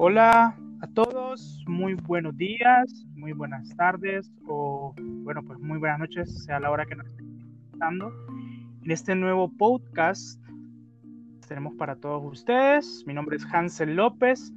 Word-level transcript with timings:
Hola 0.00 0.56
a 0.80 0.86
todos, 0.86 1.64
muy 1.66 1.94
buenos 1.94 2.36
días, 2.36 3.04
muy 3.14 3.32
buenas 3.32 3.68
tardes 3.76 4.32
o 4.46 4.94
bueno, 4.96 5.42
pues 5.42 5.58
muy 5.58 5.78
buenas 5.78 5.98
noches, 5.98 6.44
sea 6.44 6.60
la 6.60 6.70
hora 6.70 6.86
que 6.86 6.94
nos 6.94 7.06
estén 7.08 7.40
escuchando. 7.66 8.12
En 8.82 8.90
este 8.90 9.14
nuevo 9.14 9.50
podcast 9.50 10.40
tenemos 11.48 11.74
para 11.74 11.96
todos 11.96 12.24
ustedes. 12.24 13.02
Mi 13.06 13.12
nombre 13.14 13.36
es 13.36 13.44
Hansel 13.52 13.96
López. 13.96 14.52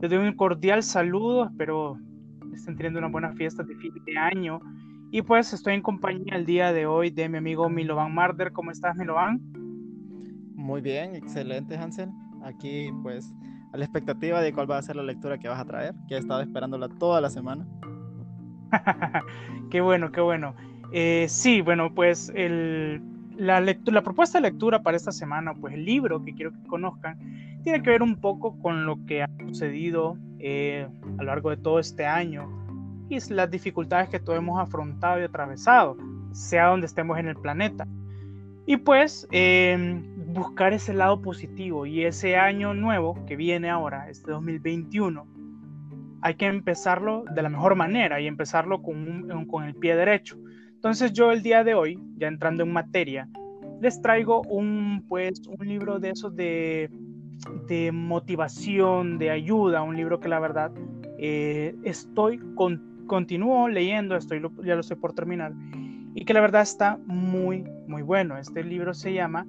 Les 0.00 0.10
doy 0.10 0.18
un 0.18 0.36
cordial 0.36 0.82
saludo, 0.82 1.46
espero 1.46 1.98
estén 2.52 2.76
teniendo 2.76 2.98
una 2.98 3.08
buena 3.08 3.32
fiesta 3.32 3.62
de 3.62 3.74
fin 3.76 3.92
de 4.04 4.18
año. 4.18 4.60
Y 5.10 5.22
pues 5.22 5.52
estoy 5.52 5.74
en 5.74 5.82
compañía 5.82 6.34
el 6.34 6.46
día 6.46 6.72
de 6.72 6.86
hoy 6.86 7.10
de 7.10 7.28
mi 7.28 7.38
amigo 7.38 7.68
Milovan 7.68 8.12
Marder. 8.12 8.52
¿Cómo 8.52 8.72
estás, 8.72 8.96
Milovan? 8.96 9.40
Muy 10.54 10.80
bien, 10.80 11.14
excelente, 11.14 11.76
Hansel. 11.76 12.10
Aquí 12.42 12.90
pues 13.02 13.32
a 13.72 13.76
la 13.76 13.84
expectativa 13.84 14.40
de 14.40 14.52
cuál 14.52 14.70
va 14.70 14.78
a 14.78 14.82
ser 14.82 14.96
la 14.96 15.04
lectura 15.04 15.38
que 15.38 15.48
vas 15.48 15.60
a 15.60 15.64
traer, 15.64 15.94
que 16.08 16.16
he 16.16 16.18
estado 16.18 16.40
esperándola 16.40 16.88
toda 16.88 17.20
la 17.20 17.30
semana. 17.30 17.66
qué 19.70 19.80
bueno, 19.80 20.10
qué 20.10 20.20
bueno. 20.20 20.54
Eh, 20.92 21.26
sí, 21.28 21.60
bueno, 21.60 21.94
pues 21.94 22.32
el, 22.34 23.00
la, 23.36 23.62
propuesta 24.02 24.38
de 24.38 24.50
lectura 24.50 24.82
para 24.82 24.96
esta 24.96 25.12
semana, 25.12 25.54
pues 25.54 25.74
el 25.74 25.84
libro 25.84 26.24
que 26.24 26.34
quiero 26.34 26.52
que 26.52 26.68
conozcan, 26.68 27.18
tiene 27.62 27.82
que 27.82 27.90
ver 27.90 28.02
un 28.02 28.16
poco 28.16 28.58
con 28.58 28.86
lo 28.86 29.04
que 29.06 29.22
ha 29.22 29.30
sucedido 29.46 30.18
eh, 30.40 30.88
a 31.18 31.22
lo 31.22 31.24
largo 31.24 31.50
de 31.50 31.56
todo 31.58 31.78
este 31.78 32.06
año 32.06 32.65
y 33.08 33.18
las 33.32 33.50
dificultades 33.50 34.08
que 34.08 34.18
todos 34.18 34.38
hemos 34.38 34.60
afrontado 34.60 35.20
y 35.20 35.24
atravesado, 35.24 35.96
sea 36.32 36.68
donde 36.68 36.86
estemos 36.86 37.18
en 37.18 37.28
el 37.28 37.36
planeta. 37.36 37.86
Y 38.66 38.78
pues 38.78 39.28
eh, 39.30 40.02
buscar 40.28 40.72
ese 40.72 40.92
lado 40.92 41.22
positivo 41.22 41.86
y 41.86 42.04
ese 42.04 42.36
año 42.36 42.74
nuevo 42.74 43.24
que 43.26 43.36
viene 43.36 43.70
ahora, 43.70 44.10
este 44.10 44.32
2021, 44.32 45.26
hay 46.22 46.34
que 46.34 46.46
empezarlo 46.46 47.24
de 47.32 47.42
la 47.42 47.48
mejor 47.48 47.76
manera 47.76 48.20
y 48.20 48.26
empezarlo 48.26 48.82
con, 48.82 49.46
con 49.46 49.64
el 49.64 49.74
pie 49.76 49.94
derecho. 49.94 50.36
Entonces 50.74 51.12
yo 51.12 51.30
el 51.30 51.42
día 51.42 51.62
de 51.62 51.74
hoy, 51.74 52.00
ya 52.16 52.26
entrando 52.26 52.64
en 52.64 52.72
materia, 52.72 53.28
les 53.80 54.00
traigo 54.02 54.42
un, 54.42 55.04
pues, 55.08 55.42
un 55.46 55.66
libro 55.66 55.98
de 55.98 56.10
esos 56.10 56.34
de, 56.34 56.90
de 57.68 57.92
motivación, 57.92 59.18
de 59.18 59.30
ayuda, 59.30 59.82
un 59.82 59.96
libro 59.96 60.20
que 60.20 60.28
la 60.28 60.40
verdad 60.40 60.72
eh, 61.18 61.74
estoy, 61.84 62.38
con, 62.54 62.95
continúo 63.06 63.68
leyendo, 63.68 64.16
estoy, 64.16 64.40
ya 64.64 64.74
lo 64.74 64.80
estoy 64.80 64.96
por 64.96 65.12
terminar, 65.12 65.52
y 66.14 66.24
que 66.24 66.34
la 66.34 66.40
verdad 66.40 66.62
está 66.62 66.98
muy, 67.06 67.64
muy 67.86 68.02
bueno. 68.02 68.38
Este 68.38 68.64
libro 68.64 68.94
se 68.94 69.12
llama 69.12 69.46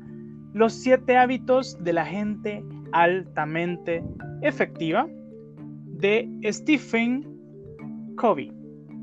los 0.53 0.73
siete 0.73 1.17
hábitos 1.17 1.81
de 1.83 1.93
la 1.93 2.05
gente 2.05 2.63
altamente 2.91 4.03
efectiva 4.41 5.07
de 5.85 6.29
Stephen 6.45 7.25
Covey. 8.17 8.51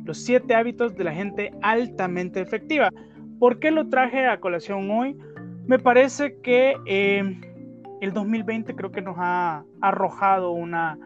Los 0.04 0.18
siete 0.18 0.54
hábitos 0.54 0.94
de 0.94 1.04
la 1.04 1.12
gente 1.12 1.52
altamente 1.62 2.40
efectiva. 2.40 2.90
¿Por 3.38 3.58
qué 3.58 3.70
lo 3.70 3.88
traje 3.88 4.26
a 4.26 4.40
colación 4.40 4.90
hoy? 4.90 5.16
Me 5.66 5.78
parece 5.78 6.38
que 6.42 6.76
eh, 6.86 7.40
el 8.00 8.12
2020 8.12 8.74
creo 8.74 8.92
que 8.92 9.00
nos 9.00 9.16
ha 9.18 9.64
arrojado 9.80 10.50
una 10.50 10.98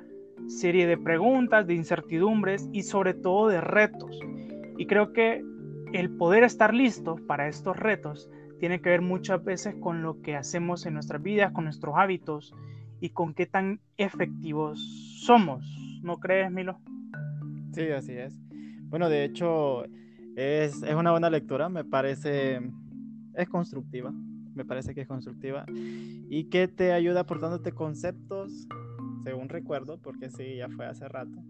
serie 0.49 0.87
de 0.87 0.97
preguntas, 0.97 1.67
de 1.67 1.75
incertidumbres 1.75 2.69
y 2.73 2.83
sobre 2.83 3.15
todo 3.15 3.49
de 3.49 3.61
retos. 3.61 4.19
Y 4.77 4.87
creo 4.87 5.13
que 5.13 5.45
el 5.93 6.11
poder 6.11 6.45
estar 6.45 6.75
listo 6.75 7.17
para 7.27 7.49
estos 7.49 7.77
retos 7.77 8.31
tiene 8.59 8.81
que 8.81 8.91
ver 8.91 9.03
muchas 9.03 9.43
veces 9.45 9.75
con 9.81 10.03
lo 10.03 10.21
que 10.21 10.37
hacemos 10.37 10.85
en 10.87 10.95
nuestras 10.95 11.23
vidas, 11.23 11.53
con 11.53 11.65
nuestros 11.65 11.95
hábitos 11.97 12.55
y 13.01 13.11
con 13.11 13.35
qué 13.35 13.47
tan 13.47 13.81
efectivos 13.97 14.81
somos. 15.21 15.65
¿No 16.03 16.19
crees, 16.19 16.51
Milo? 16.51 16.81
Sí, 17.73 17.89
así 17.91 18.13
es. 18.13 18.41
Bueno, 18.89 19.09
de 19.09 19.25
hecho, 19.25 19.85
es, 20.37 20.83
es 20.83 20.95
una 20.95 21.11
buena 21.11 21.31
lectura, 21.31 21.69
me 21.69 21.85
parece, 21.85 22.61
es 23.35 23.49
constructiva, 23.49 24.13
me 24.55 24.65
parece 24.65 24.95
que 24.95 25.03
es 25.03 25.09
constructiva 25.09 25.65
y 25.69 26.45
que 26.45 26.69
te 26.69 26.93
ayuda 26.93 27.21
aportándote 27.21 27.73
conceptos, 27.73 28.67
según 29.23 29.49
recuerdo, 29.49 29.99
porque 29.99 30.31
sí, 30.31 30.57
ya 30.57 30.69
fue 30.69 30.87
hace 30.87 31.09
rato, 31.09 31.43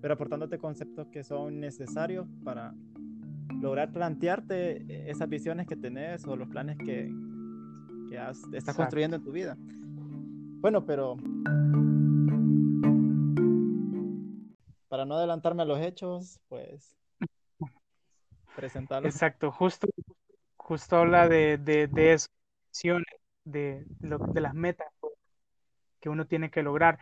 pero 0.00 0.14
aportándote 0.14 0.58
conceptos 0.58 1.08
que 1.08 1.24
son 1.24 1.60
necesarios 1.60 2.26
para 2.44 2.74
lograr 3.60 3.92
plantearte 3.92 5.10
esas 5.10 5.28
visiones 5.28 5.66
que 5.66 5.76
tenés 5.76 6.24
o 6.26 6.36
los 6.36 6.48
planes 6.48 6.78
que, 6.78 7.10
que 8.08 8.56
estás 8.56 8.76
construyendo 8.76 9.16
en 9.16 9.22
tu 9.22 9.32
vida. 9.32 9.56
Bueno, 10.60 10.84
pero 10.84 11.16
para 14.88 15.04
no 15.04 15.14
adelantarme 15.16 15.62
a 15.62 15.66
los 15.66 15.80
hechos, 15.80 16.40
pues 16.48 16.96
presentarlo. 18.56 19.08
Exacto, 19.08 19.50
justo, 19.50 19.86
justo 20.56 20.96
habla 20.96 21.28
de, 21.28 21.58
de, 21.58 21.86
de 21.86 22.12
eso, 22.14 22.28
de, 23.44 23.86
de 23.96 24.40
las 24.40 24.54
metas 24.54 24.88
que 26.00 26.08
uno 26.08 26.26
tiene 26.26 26.50
que 26.50 26.62
lograr. 26.62 26.98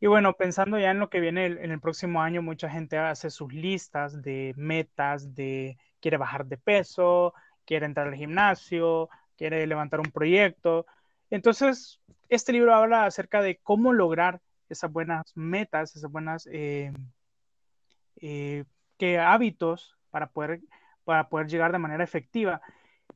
Y 0.00 0.06
bueno, 0.06 0.34
pensando 0.34 0.78
ya 0.78 0.90
en 0.92 1.00
lo 1.00 1.10
que 1.10 1.20
viene 1.20 1.46
en 1.46 1.70
el 1.70 1.80
próximo 1.80 2.22
año, 2.22 2.42
mucha 2.42 2.70
gente 2.70 2.98
hace 2.98 3.30
sus 3.30 3.52
listas 3.52 4.22
de 4.22 4.54
metas, 4.56 5.34
de 5.34 5.76
quiere 6.00 6.16
bajar 6.16 6.46
de 6.46 6.56
peso, 6.56 7.34
quiere 7.64 7.86
entrar 7.86 8.06
al 8.06 8.14
gimnasio, 8.14 9.08
quiere 9.36 9.66
levantar 9.66 10.00
un 10.00 10.12
proyecto. 10.12 10.86
Entonces, 11.30 12.00
este 12.28 12.52
libro 12.52 12.74
habla 12.74 13.06
acerca 13.06 13.42
de 13.42 13.58
cómo 13.58 13.92
lograr 13.92 14.40
esas 14.68 14.92
buenas 14.92 15.32
metas, 15.34 15.96
esas 15.96 16.10
buenas 16.10 16.48
eh, 16.52 16.92
eh, 18.20 18.64
hábitos 19.18 19.96
para 20.10 20.28
poder, 20.30 20.60
para 21.04 21.28
poder 21.28 21.48
llegar 21.48 21.72
de 21.72 21.78
manera 21.78 22.04
efectiva. 22.04 22.60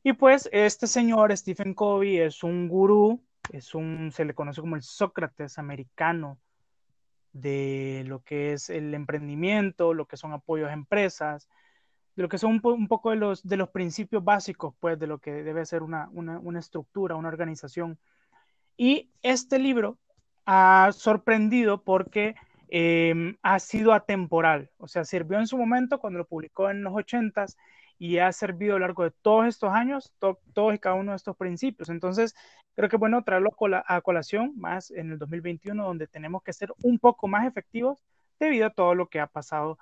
Y 0.03 0.13
pues 0.13 0.49
este 0.51 0.87
señor, 0.87 1.35
Stephen 1.37 1.73
Covey, 1.73 2.17
es 2.19 2.43
un 2.43 2.67
gurú, 2.67 3.23
es 3.51 3.75
un, 3.75 4.11
se 4.11 4.25
le 4.25 4.33
conoce 4.33 4.61
como 4.61 4.75
el 4.75 4.83
Sócrates 4.83 5.57
americano 5.57 6.39
de 7.33 8.03
lo 8.07 8.23
que 8.23 8.53
es 8.53 8.69
el 8.69 8.93
emprendimiento, 8.93 9.93
lo 9.93 10.05
que 10.05 10.17
son 10.17 10.33
apoyos 10.33 10.69
a 10.69 10.73
empresas, 10.73 11.49
de 12.15 12.23
lo 12.23 12.29
que 12.29 12.37
son 12.37 12.61
un, 12.63 12.87
poco 12.87 13.09
de 13.09 13.15
los, 13.15 13.45
de 13.45 13.57
los 13.57 13.69
principios 13.69 14.23
básicos, 14.23 14.75
pues, 14.79 14.99
de 14.99 15.07
lo 15.07 15.17
que 15.17 15.31
debe 15.43 15.65
ser 15.65 15.81
una, 15.81 16.09
una, 16.11 16.59
estructura, 16.59 17.15
una 17.15 17.29
organización. 17.29 17.97
Y 18.77 19.09
este 19.23 19.57
libro 19.57 19.97
ha 20.45 20.91
sorprendido 20.93 21.83
porque 21.83 22.35
em, 22.69 23.37
ha 23.41 23.59
sido 23.59 23.93
atemporal, 23.93 24.69
o 24.77 24.87
sea, 24.87 25.05
sirvió 25.05 25.39
en 25.39 25.47
su 25.47 25.57
momento 25.57 25.99
cuando 25.99 26.19
lo 26.19 26.27
publicó 26.27 26.69
en 26.69 26.83
los 26.83 26.93
ochentas 26.93 27.57
y 27.97 28.17
ha 28.17 28.31
servido 28.31 28.75
a 28.75 28.79
lo 28.79 28.85
largo 28.85 29.03
de 29.03 29.11
todos 29.21 29.47
estos 29.47 29.71
años, 29.71 30.13
todos 30.19 30.73
y 30.73 30.79
cada 30.79 30.95
uno 30.95 31.11
de 31.11 31.17
estos 31.17 31.37
principios. 31.37 31.89
Entonces, 31.89 32.35
creo 32.75 32.89
que 32.89 32.97
bueno 32.97 33.23
traerlo 33.23 33.51
a 33.87 34.01
colación 34.01 34.53
más 34.57 34.91
en 34.91 35.11
el 35.11 35.19
2021, 35.19 35.83
donde 35.85 36.07
tenemos 36.07 36.43
que 36.43 36.53
ser 36.53 36.73
un 36.83 36.99
poco 36.99 37.27
más 37.27 37.47
efectivos 37.47 37.97
debido 38.39 38.67
a 38.67 38.71
todo 38.71 38.95
lo 38.95 39.07
que 39.07 39.19
ha 39.19 39.27
pasado 39.27 39.77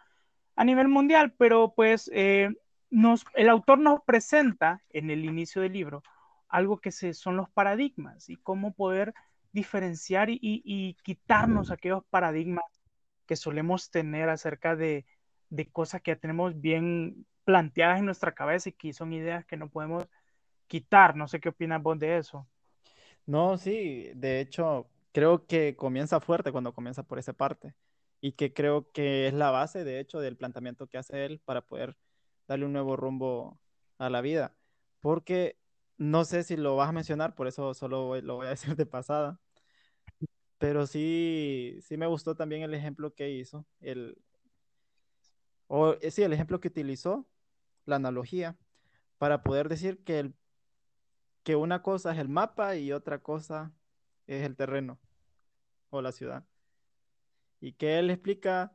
a 0.55 0.63
nivel 0.63 0.88
mundial, 0.88 1.33
pero 1.38 1.73
pues 1.75 2.09
eh, 2.13 2.50
nos, 2.89 3.25
el 3.35 3.50
autor 3.50 3.79
nos 3.79 4.01
presenta 4.03 4.83
en 4.89 5.09
el 5.09 5.25
inicio 5.25 5.61
del 5.61 5.73
libro 5.73 6.03
algo 6.51 6.79
que 6.79 6.91
se, 6.91 7.13
son 7.13 7.38
los 7.38 7.50
paradigmas 7.50 8.29
y 8.29 8.35
cómo 8.35 8.73
poder 8.73 9.13
diferenciar 9.53 10.29
y, 10.29 10.97
quitarnos 11.03 11.71
aquellos 11.71 12.03
paradigmas 12.09 12.66
que 13.25 13.35
solemos 13.35 13.89
tener 13.89 14.29
acerca 14.29 14.75
de, 14.75 15.05
de, 15.51 15.67
cosas 15.72 16.01
que 16.01 16.12
ya 16.12 16.16
tenemos 16.16 16.59
bien 16.59 17.25
planteadas 17.44 18.00
en 18.00 18.06
nuestra 18.06 18.34
cabeza 18.34 18.69
y 18.69 18.73
que 18.73 18.94
son 18.94 19.13
ideas 19.13 19.45
que 19.45 19.57
no 19.57 19.69
podemos 19.69 20.07
quitar. 20.67 21.16
No 21.16 21.28
sé 21.28 21.39
qué 21.39 21.50
opinas 21.50 21.81
vos 21.84 22.00
de 22.00 22.18
eso. 22.18 22.48
No, 23.25 23.57
sí, 23.57 24.09
de 24.15 24.39
hecho, 24.39 24.89
creo 25.12 25.45
que 25.45 25.75
comienza 25.75 26.19
fuerte 26.19 26.51
cuando 26.51 26.74
comienza 26.74 27.03
por 27.03 27.19
esa 27.19 27.33
parte 27.33 27.75
y 28.19 28.33
que 28.33 28.53
creo 28.53 28.92
que 28.92 29.27
es 29.27 29.33
la 29.33 29.51
base, 29.51 29.83
de 29.83 30.00
hecho, 30.00 30.19
del 30.19 30.38
planteamiento 30.38 30.88
que 30.88 30.98
hace 30.98 31.25
él 31.25 31.39
para 31.45 31.62
poder 31.62 31.98
darle 32.48 32.65
un 32.65 32.74
nuevo 32.74 32.95
rumbo 32.95 33.59
a 33.98 34.09
la 34.09 34.21
vida. 34.21 34.56
Porque 35.00 35.57
no 35.98 36.25
sé 36.25 36.44
si 36.44 36.57
lo 36.57 36.75
vas 36.75 36.89
a 36.89 36.94
mencionar, 36.94 37.36
por 37.36 37.48
eso 37.48 37.74
solo 37.74 38.19
lo 38.21 38.36
voy 38.38 38.48
a 38.48 38.50
decir 38.51 38.75
de 38.75 38.86
pasada, 38.86 39.39
pero 40.62 40.86
sí, 40.86 41.80
sí 41.81 41.98
me 41.98 42.06
gustó 42.06 42.36
también 42.36 42.62
el 42.62 42.75
ejemplo 42.75 43.15
que 43.15 43.31
hizo, 43.31 43.65
el, 43.80 44.15
o 45.73 45.94
eh, 46.01 46.12
sí, 46.12 46.21
el 46.21 46.33
ejemplo 46.33 46.59
que 46.59 46.68
utilizó, 46.68 47.25
la 47.85 47.95
analogía, 47.95 48.57
para 49.18 49.41
poder 49.41 49.69
decir 49.69 50.03
que, 50.03 50.19
el, 50.19 50.35
que 51.44 51.56
una 51.56 51.81
cosa 51.81 52.12
es 52.12 52.19
el 52.19 52.27
mapa 52.27 52.75
y 52.75 52.91
otra 52.91 53.19
cosa 53.19 53.71
es 54.27 54.44
el 54.44 54.57
terreno 54.57 55.00
o 55.89 56.01
la 56.01 56.12
ciudad 56.12 56.45
y 57.62 57.71
que 57.71 58.00
él 58.00 58.09
explica 58.09 58.73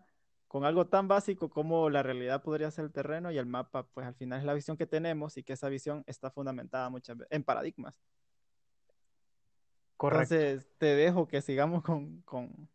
con 0.48 0.64
algo 0.64 0.86
tan 0.86 1.06
básico 1.06 1.50
como 1.50 1.90
la 1.90 2.02
realidad 2.02 2.42
podría 2.42 2.70
ser 2.70 2.86
el 2.86 2.92
terreno 2.92 3.30
y 3.30 3.36
el 3.36 3.44
mapa, 3.44 3.86
pues 3.88 4.06
al 4.06 4.14
final 4.14 4.38
es 4.38 4.46
la 4.46 4.54
visión 4.54 4.78
que 4.78 4.86
tenemos 4.86 5.36
y 5.36 5.42
que 5.42 5.52
esa 5.52 5.68
visión 5.68 6.02
está 6.06 6.30
fundamentada 6.30 6.88
muchas 6.88 7.18
veces 7.18 7.30
en 7.30 7.44
paradigmas. 7.44 7.94
Correcto. 9.98 10.34
Entonces, 10.34 10.70
te 10.78 10.94
dejo 10.94 11.28
que 11.28 11.42
sigamos 11.42 11.82
con, 11.82 12.22
con, 12.22 12.70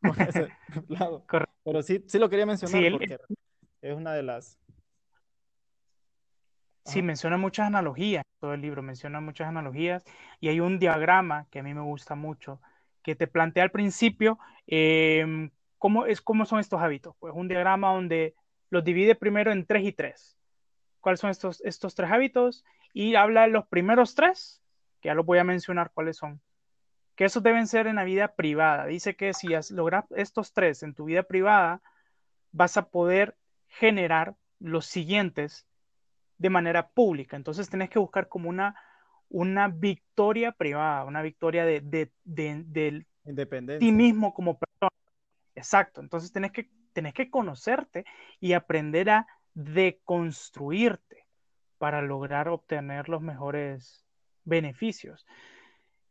con 0.00 0.20
ese 0.22 0.48
lado. 0.88 1.26
Correcto. 1.26 1.51
Pero 1.64 1.82
sí, 1.82 2.04
sí 2.06 2.18
lo 2.18 2.28
quería 2.28 2.46
mencionar 2.46 2.82
Sí, 2.82 2.90
porque 2.90 3.18
es 3.82 3.96
una 3.96 4.12
de 4.14 4.22
las... 4.22 4.58
Sí, 6.84 7.00
menciona 7.00 7.36
muchas 7.36 7.68
analogías, 7.68 8.24
todo 8.40 8.54
el 8.54 8.60
libro 8.60 8.82
menciona 8.82 9.20
muchas 9.20 9.46
analogías 9.46 10.04
y 10.40 10.48
hay 10.48 10.58
un 10.58 10.80
diagrama 10.80 11.46
que 11.50 11.60
a 11.60 11.62
mí 11.62 11.72
me 11.74 11.80
gusta 11.80 12.16
mucho, 12.16 12.60
que 13.04 13.14
te 13.14 13.28
plantea 13.28 13.62
al 13.62 13.70
principio 13.70 14.40
em, 14.66 15.50
cómo, 15.78 16.06
es, 16.06 16.20
cómo 16.20 16.44
son 16.44 16.58
estos 16.58 16.80
hábitos. 16.80 17.14
Pues 17.20 17.32
un 17.36 17.46
diagrama 17.46 17.92
donde 17.92 18.34
los 18.68 18.82
divide 18.82 19.14
primero 19.14 19.52
en 19.52 19.64
tres 19.64 19.84
y 19.84 19.92
tres. 19.92 20.36
¿Cuáles 21.00 21.20
son 21.20 21.30
estos, 21.30 21.60
estos 21.60 21.94
tres 21.94 22.10
hábitos? 22.10 22.64
Y 22.92 23.14
habla 23.14 23.42
de 23.42 23.48
los 23.48 23.66
primeros 23.66 24.16
tres, 24.16 24.60
que 25.00 25.08
ya 25.08 25.14
los 25.14 25.26
voy 25.26 25.38
a 25.38 25.44
mencionar 25.44 25.92
cuáles 25.94 26.16
son. 26.16 26.40
Que 27.22 27.26
esos 27.26 27.44
deben 27.44 27.68
ser 27.68 27.86
en 27.86 27.94
la 27.94 28.02
vida 28.02 28.34
privada. 28.34 28.84
Dice 28.86 29.14
que 29.14 29.32
si 29.32 29.54
has- 29.54 29.70
logras 29.70 30.06
estos 30.10 30.52
tres 30.52 30.82
en 30.82 30.92
tu 30.92 31.04
vida 31.04 31.22
privada, 31.22 31.80
vas 32.50 32.76
a 32.76 32.88
poder 32.88 33.36
generar 33.68 34.34
los 34.58 34.86
siguientes 34.86 35.64
de 36.38 36.50
manera 36.50 36.88
pública. 36.88 37.36
Entonces 37.36 37.70
tenés 37.70 37.90
que 37.90 38.00
buscar 38.00 38.26
como 38.26 38.48
una, 38.48 38.74
una 39.28 39.68
victoria 39.68 40.50
privada, 40.50 41.04
una 41.04 41.22
victoria 41.22 41.64
de, 41.64 41.80
de, 41.80 42.10
de, 42.24 42.64
de 42.66 42.90
ti 42.90 43.06
Independencia. 43.24 43.92
mismo 43.92 44.34
como 44.34 44.58
persona. 44.58 44.90
Exacto. 45.54 46.00
Entonces 46.00 46.32
tenés 46.32 46.50
que, 46.50 46.70
tenés 46.92 47.14
que 47.14 47.30
conocerte 47.30 48.04
y 48.40 48.54
aprender 48.54 49.10
a 49.10 49.28
deconstruirte 49.54 51.24
para 51.78 52.02
lograr 52.02 52.48
obtener 52.48 53.08
los 53.08 53.22
mejores 53.22 54.04
beneficios. 54.42 55.24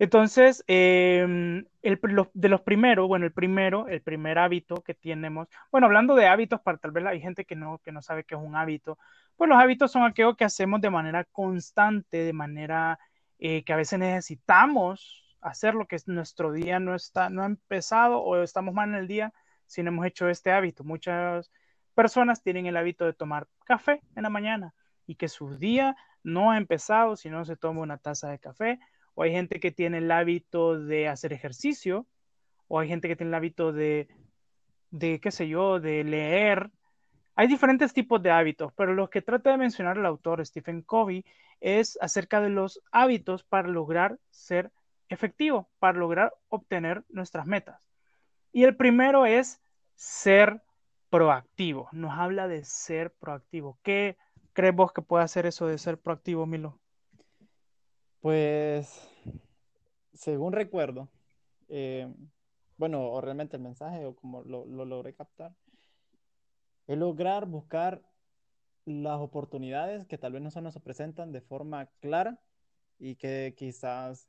Entonces, 0.02 0.64
eh, 0.68 1.64
el, 1.84 2.02
de 2.34 2.50
los 2.50 2.62
primeros, 2.62 3.08
bueno, 3.08 3.28
el 3.28 3.34
primero, 3.34 3.88
el 3.88 4.02
primer 4.02 4.40
hábito 4.40 4.82
que 4.82 4.96
tenemos, 4.96 5.48
bueno, 5.72 5.86
hablando 5.86 6.16
de 6.16 6.26
hábitos, 6.26 6.60
para 6.60 6.80
tal 6.80 6.90
vez 6.90 7.06
hay 7.06 7.22
gente 7.22 7.46
que 7.46 7.56
no, 7.56 7.78
que 7.84 7.92
no 7.92 8.02
sabe 8.02 8.24
qué 8.24 8.34
es 8.34 8.42
un 8.42 8.56
hábito, 8.56 8.98
pues 9.36 9.48
los 9.48 9.60
hábitos 9.60 9.92
son 9.92 10.04
aquello 10.04 10.36
que 10.36 10.44
hacemos 10.44 10.82
de 10.82 10.90
manera 10.90 11.24
constante, 11.26 12.18
de 12.18 12.34
manera 12.34 12.98
eh, 13.38 13.64
que 13.64 13.74
a 13.74 13.76
veces 13.76 14.00
necesitamos 14.00 15.38
hacer 15.40 15.76
lo 15.76 15.86
que 15.86 15.98
es 15.98 16.08
nuestro 16.08 16.52
día 16.52 16.80
no 16.80 16.96
está, 16.96 17.30
no 17.30 17.44
ha 17.44 17.46
empezado 17.46 18.24
o 18.24 18.42
estamos 18.42 18.74
mal 18.74 18.90
en 18.90 18.96
el 18.96 19.08
día 19.08 19.32
si 19.68 19.84
no 19.84 19.90
hemos 19.90 20.08
hecho 20.08 20.30
este 20.30 20.52
hábito. 20.52 20.84
Muchas 20.84 21.52
personas 21.94 22.42
tienen 22.42 22.66
el 22.66 22.76
hábito 22.76 23.06
de 23.06 23.14
tomar 23.14 23.48
café 23.66 24.02
en 24.16 24.24
la 24.24 24.30
mañana 24.32 24.74
y 25.06 25.14
que 25.14 25.30
su 25.30 25.60
día 25.60 25.96
no 26.24 26.50
ha 26.50 26.58
empezado 26.58 27.16
si 27.16 27.30
no 27.30 27.46
se 27.46 27.56
toma 27.56 27.82
una 27.82 28.00
taza 28.00 28.30
de 28.30 28.40
café 28.40 28.80
o 29.16 29.24
hay 29.24 29.32
gente 29.32 29.60
que 29.60 29.72
tiene 29.72 30.00
el 30.00 30.12
hábito 30.12 30.80
de 30.80 31.08
hacer 31.08 31.34
ejercicio, 31.34 32.08
o 32.68 32.80
hay 32.80 32.88
gente 32.88 33.08
que 33.08 33.16
tiene 33.16 33.30
el 33.30 33.36
hábito 33.36 33.74
de, 33.74 34.08
de 34.92 35.20
qué 35.20 35.32
sé 35.32 35.48
yo, 35.48 35.80
de 35.80 36.04
leer. 36.04 36.72
Hay 37.36 37.48
diferentes 37.48 37.94
tipos 37.94 38.22
de 38.22 38.32
hábitos, 38.32 38.72
pero 38.74 38.94
lo 38.94 39.10
que 39.10 39.22
trata 39.22 39.52
de 39.52 39.58
mencionar 39.58 39.98
el 39.98 40.06
autor 40.06 40.46
Stephen 40.46 40.82
Covey 40.82 41.26
es 41.60 41.98
acerca 42.02 42.42
de 42.42 42.50
los 42.50 42.82
hábitos 42.92 43.44
para 43.44 43.68
lograr 43.68 44.20
ser 44.30 44.72
efectivo, 45.10 45.70
para 45.80 45.98
lograr 45.98 46.34
obtener 46.50 47.04
nuestras 47.10 47.46
metas. 47.46 47.86
Y 48.52 48.64
el 48.64 48.76
primero 48.76 49.26
es 49.26 49.62
ser 49.96 50.62
proactivo. 51.10 51.90
Nos 51.92 52.18
habla 52.18 52.48
de 52.48 52.64
ser 52.64 53.12
proactivo. 53.12 53.78
¿Qué 53.84 54.18
crees 54.54 54.76
vos 54.76 54.92
que 54.92 55.02
puede 55.02 55.24
hacer 55.24 55.46
eso 55.46 55.68
de 55.68 55.78
ser 55.78 56.00
proactivo, 56.00 56.46
Milo? 56.46 56.80
Pues, 58.22 59.10
según 60.14 60.54
recuerdo, 60.54 61.10
eh, 61.70 62.08
bueno, 62.78 63.10
o 63.10 63.20
realmente 63.20 63.58
el 63.58 63.64
mensaje, 63.64 64.06
o 64.06 64.16
como 64.16 64.44
lo, 64.44 64.66
lo 64.68 64.86
logré 64.86 65.16
captar, 65.16 65.56
es 66.86 66.98
lograr 67.00 67.48
buscar 67.48 68.04
las 68.86 69.20
oportunidades 69.20 70.06
que 70.06 70.20
tal 70.20 70.34
vez 70.34 70.42
no 70.44 70.52
se 70.52 70.62
nos 70.62 70.78
presentan 70.80 71.32
de 71.32 71.42
forma 71.42 71.88
clara 72.00 72.40
y 73.00 73.16
que 73.16 73.56
quizás 73.58 74.28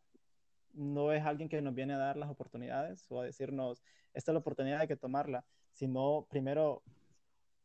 no 0.72 1.12
es 1.12 1.22
alguien 1.24 1.50
que 1.50 1.60
nos 1.60 1.74
viene 1.74 1.92
a 1.92 1.98
dar 1.98 2.16
las 2.16 2.30
oportunidades 2.30 3.06
o 3.10 3.20
a 3.20 3.24
decirnos, 3.24 3.82
esta 4.14 4.30
es 4.30 4.34
la 4.34 4.40
oportunidad 4.40 4.80
de 4.80 4.88
que 4.88 4.96
tomarla, 4.96 5.44
sino 5.72 6.26
primero 6.30 6.82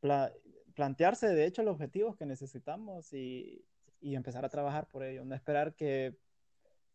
pla 0.01 0.33
plantearse 0.75 1.27
de 1.29 1.45
hecho 1.45 1.63
los 1.63 1.73
objetivos 1.75 2.15
que 2.17 2.25
necesitamos 2.25 3.11
y, 3.13 3.65
y, 4.01 4.15
empezar 4.15 4.45
a 4.45 4.49
trabajar 4.49 4.87
por 4.87 5.03
ello, 5.03 5.25
no 5.25 5.35
esperar 5.35 5.75
que, 5.75 6.15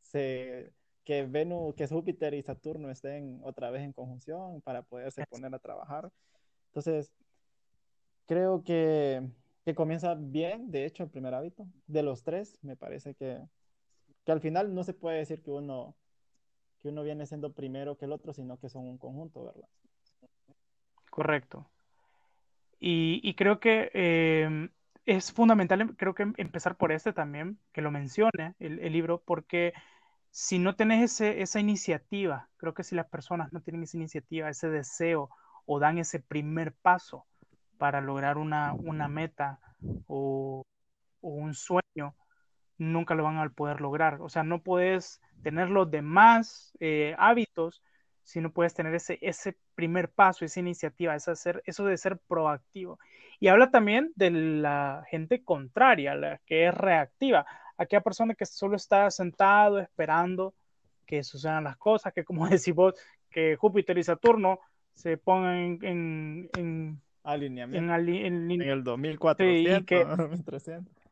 se, 0.00 0.72
que 1.04 1.24
Venus, 1.24 1.74
que 1.74 1.86
Júpiter 1.86 2.34
y 2.34 2.42
Saturno 2.42 2.90
estén 2.90 3.40
otra 3.42 3.70
vez 3.70 3.82
en 3.82 3.92
conjunción 3.92 4.60
para 4.62 4.82
poderse 4.82 5.24
poner 5.26 5.54
a 5.54 5.58
trabajar. 5.58 6.10
Entonces, 6.68 7.12
creo 8.26 8.62
que, 8.62 9.22
que 9.64 9.74
comienza 9.74 10.14
bien, 10.14 10.70
de 10.70 10.86
hecho, 10.86 11.02
el 11.02 11.10
primer 11.10 11.34
hábito. 11.34 11.66
De 11.86 12.02
los 12.02 12.22
tres, 12.22 12.58
me 12.62 12.76
parece 12.76 13.14
que, 13.14 13.40
que 14.24 14.32
al 14.32 14.40
final 14.40 14.74
no 14.74 14.84
se 14.84 14.94
puede 14.94 15.18
decir 15.18 15.42
que 15.42 15.50
uno, 15.50 15.94
que 16.80 16.88
uno 16.88 17.02
viene 17.02 17.26
siendo 17.26 17.52
primero 17.52 17.96
que 17.96 18.06
el 18.06 18.12
otro, 18.12 18.32
sino 18.32 18.58
que 18.58 18.68
son 18.68 18.86
un 18.86 18.98
conjunto, 18.98 19.44
¿verdad? 19.44 19.68
Correcto. 21.10 21.70
Y, 22.80 23.20
y 23.22 23.34
creo 23.34 23.60
que 23.60 23.90
eh, 23.94 24.70
es 25.06 25.32
fundamental, 25.32 25.96
creo 25.96 26.14
que 26.14 26.32
empezar 26.36 26.76
por 26.76 26.92
este 26.92 27.12
también, 27.12 27.58
que 27.72 27.82
lo 27.82 27.90
mencione 27.90 28.54
el, 28.58 28.92
libro, 28.92 29.22
porque 29.24 29.72
si 30.30 30.58
no 30.58 30.76
tenés 30.76 31.12
ese, 31.12 31.42
esa 31.42 31.60
iniciativa, 31.60 32.48
creo 32.56 32.74
que 32.74 32.84
si 32.84 32.94
las 32.94 33.06
personas 33.06 33.52
no 33.52 33.60
tienen 33.60 33.82
esa 33.82 33.96
iniciativa, 33.96 34.48
ese 34.48 34.68
deseo 34.70 35.30
o 35.66 35.78
dan 35.78 35.98
ese 35.98 36.20
primer 36.20 36.72
paso 36.72 37.26
para 37.78 38.00
lograr 38.00 38.38
una, 38.38 38.74
una 38.74 39.08
meta 39.08 39.58
o, 40.06 40.62
o, 41.20 41.28
un 41.28 41.54
sueño, 41.54 42.14
nunca 42.78 43.14
lo 43.14 43.24
van 43.24 43.38
a 43.38 43.48
poder 43.50 43.80
lograr. 43.80 44.20
O 44.20 44.28
sea, 44.28 44.44
no 44.44 44.62
puedes 44.62 45.20
tener 45.42 45.68
los 45.68 45.90
demás 45.90 46.72
eh, 46.80 47.14
hábitos 47.18 47.82
si 48.22 48.40
no 48.40 48.52
puedes 48.52 48.74
tener 48.74 48.94
ese, 48.94 49.18
ese 49.20 49.56
primer 49.74 50.10
paso, 50.10 50.44
esa 50.44 50.60
iniciativa, 50.60 51.14
ese 51.14 51.30
hacer, 51.30 51.62
eso 51.66 51.84
de 51.84 51.96
ser 51.96 52.18
proactivo. 52.18 52.98
Y 53.40 53.48
habla 53.48 53.70
también 53.70 54.12
de 54.14 54.30
la 54.30 55.04
gente 55.08 55.42
contraria, 55.42 56.14
la 56.14 56.40
que 56.46 56.68
es 56.68 56.74
reactiva, 56.74 57.44
aquella 57.76 58.00
persona 58.00 58.34
que 58.34 58.46
solo 58.46 58.76
está 58.76 59.10
sentado 59.10 59.78
esperando 59.78 60.54
que 61.06 61.22
sucedan 61.22 61.64
las 61.64 61.76
cosas, 61.76 62.12
que 62.12 62.24
como 62.24 62.46
decís 62.48 62.74
vos, 62.74 62.94
que 63.30 63.56
Júpiter 63.56 63.98
y 63.98 64.02
Saturno 64.02 64.60
se 64.94 65.16
pongan 65.16 65.56
en, 65.56 65.78
en, 65.82 66.50
en 66.56 67.00
alineamiento. 67.24 67.84
En, 67.84 67.90
ali, 67.90 68.24
en, 68.24 68.50
en, 68.50 68.62
el 68.62 68.84
2400, 68.84 69.78
sí, 69.78 69.84
que, 69.84 70.04
1300. 70.04 70.94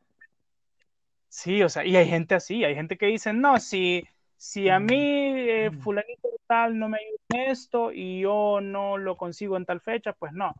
Sí, 1.32 1.62
o 1.62 1.68
sea, 1.68 1.84
y 1.84 1.94
hay 1.94 2.08
gente 2.08 2.34
así, 2.34 2.64
hay 2.64 2.74
gente 2.74 2.98
que 2.98 3.06
dice, 3.06 3.32
no, 3.32 3.60
si, 3.60 4.04
si 4.36 4.68
a 4.68 4.80
mí 4.80 4.96
eh, 4.96 5.70
fulanito 5.80 6.28
tal 6.50 6.80
no 6.80 6.88
me 6.88 6.98
ayuda 6.98 7.52
esto 7.52 7.92
y 7.92 8.22
yo 8.22 8.58
no 8.60 8.98
lo 8.98 9.16
consigo 9.16 9.56
en 9.56 9.64
tal 9.64 9.80
fecha, 9.80 10.14
pues 10.14 10.32
no. 10.32 10.52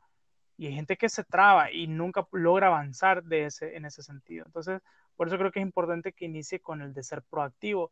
Y 0.56 0.68
hay 0.68 0.74
gente 0.74 0.96
que 0.96 1.08
se 1.08 1.24
traba 1.24 1.72
y 1.72 1.88
nunca 1.88 2.28
logra 2.30 2.68
avanzar 2.68 3.24
de 3.24 3.48
en 3.60 3.84
ese 3.84 4.04
sentido. 4.04 4.44
Entonces, 4.46 4.80
por 5.16 5.26
eso 5.26 5.36
creo 5.36 5.50
que 5.50 5.58
es 5.58 5.66
importante 5.66 6.12
que 6.12 6.26
inicie 6.26 6.60
con 6.60 6.80
el 6.80 6.94
de 6.94 7.02
ser 7.02 7.22
proactivo. 7.22 7.90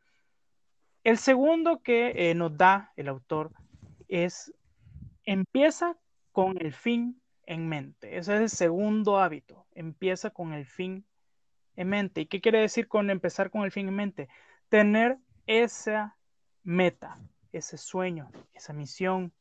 El 1.03 1.19
segundo 1.19 1.83
que 1.83 2.31
eh, 2.31 2.37
nos 2.37 2.57
da 2.57 2.93
el 2.95 3.09
autor 3.09 3.51
es, 4.07 4.55
empieza 5.25 5.97
con 6.31 6.57
el 6.65 6.73
fin 6.73 7.21
en 7.47 7.69
mente. 7.69 8.17
Ese 8.17 8.37
es 8.37 8.41
el 8.43 8.51
segundo 8.51 9.19
hábito. 9.19 9.67
Empieza 9.73 10.31
con 10.31 10.53
el 10.53 10.67
fin 10.67 11.05
en 11.75 11.89
mente. 11.89 12.21
¿Y 12.21 12.27
qué 12.27 12.41
quiere 12.41 12.61
decir 12.61 12.87
con 12.87 13.11
empezar 13.11 13.51
con 13.51 13.65
el 13.65 13.73
fin 13.73 13.89
en 13.89 13.97
mente? 13.97 14.29
Tener 14.69 15.19
esa 15.49 16.17
meta, 16.63 17.17
ese 17.59 17.77
sueño, 17.77 18.31
esa 18.55 18.73
misión, 18.73 19.33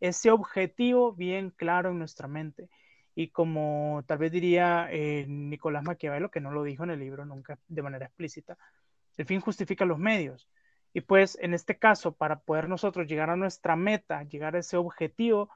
ese 0.00 0.30
objetivo 0.30 1.12
bien 1.12 1.50
claro 1.50 1.90
en 1.90 1.98
nuestra 1.98 2.28
mente. 2.28 2.68
Y 3.14 3.28
como 3.28 4.04
tal 4.06 4.18
vez 4.18 4.30
diría 4.32 4.88
eh, 4.90 5.26
Nicolás 5.28 5.82
Maquiavelo, 5.82 6.30
que 6.30 6.40
no 6.40 6.50
lo 6.50 6.62
dijo 6.62 6.84
en 6.84 6.90
el 6.90 7.00
libro 7.00 7.24
nunca 7.24 7.58
de 7.66 7.82
manera 7.82 8.06
explícita, 8.06 8.56
el 9.16 9.26
fin 9.26 9.40
justifica 9.40 9.84
los 9.84 9.98
medios. 9.98 10.48
Y 10.94 11.00
pues 11.02 11.36
en 11.40 11.52
este 11.52 11.78
caso, 11.78 12.12
para 12.12 12.40
poder 12.40 12.68
nosotros 12.68 13.06
llegar 13.06 13.30
a 13.30 13.36
nuestra 13.36 13.76
meta, 13.76 14.22
llegar 14.22 14.56
a 14.56 14.60
ese 14.60 14.76
objetivo, 14.76 15.50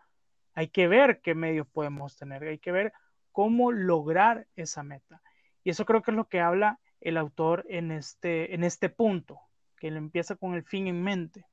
hay 0.54 0.68
que 0.68 0.88
ver 0.88 1.20
qué 1.20 1.34
medios 1.34 1.66
podemos 1.68 2.16
tener, 2.16 2.42
hay 2.42 2.58
que 2.58 2.72
ver 2.72 2.92
cómo 3.30 3.72
lograr 3.72 4.46
esa 4.56 4.82
meta. 4.82 5.22
Y 5.64 5.70
eso 5.70 5.84
creo 5.86 6.02
que 6.02 6.10
es 6.10 6.16
lo 6.16 6.28
que 6.28 6.40
habla 6.40 6.80
el 7.00 7.16
autor 7.16 7.64
en 7.68 7.90
este, 7.90 8.54
en 8.54 8.64
este 8.64 8.88
punto, 8.88 9.40
que 9.78 9.88
él 9.88 9.96
empieza 9.96 10.36
con 10.36 10.54
el 10.54 10.64
fin 10.64 10.86
en 10.86 11.02
mente. 11.02 11.46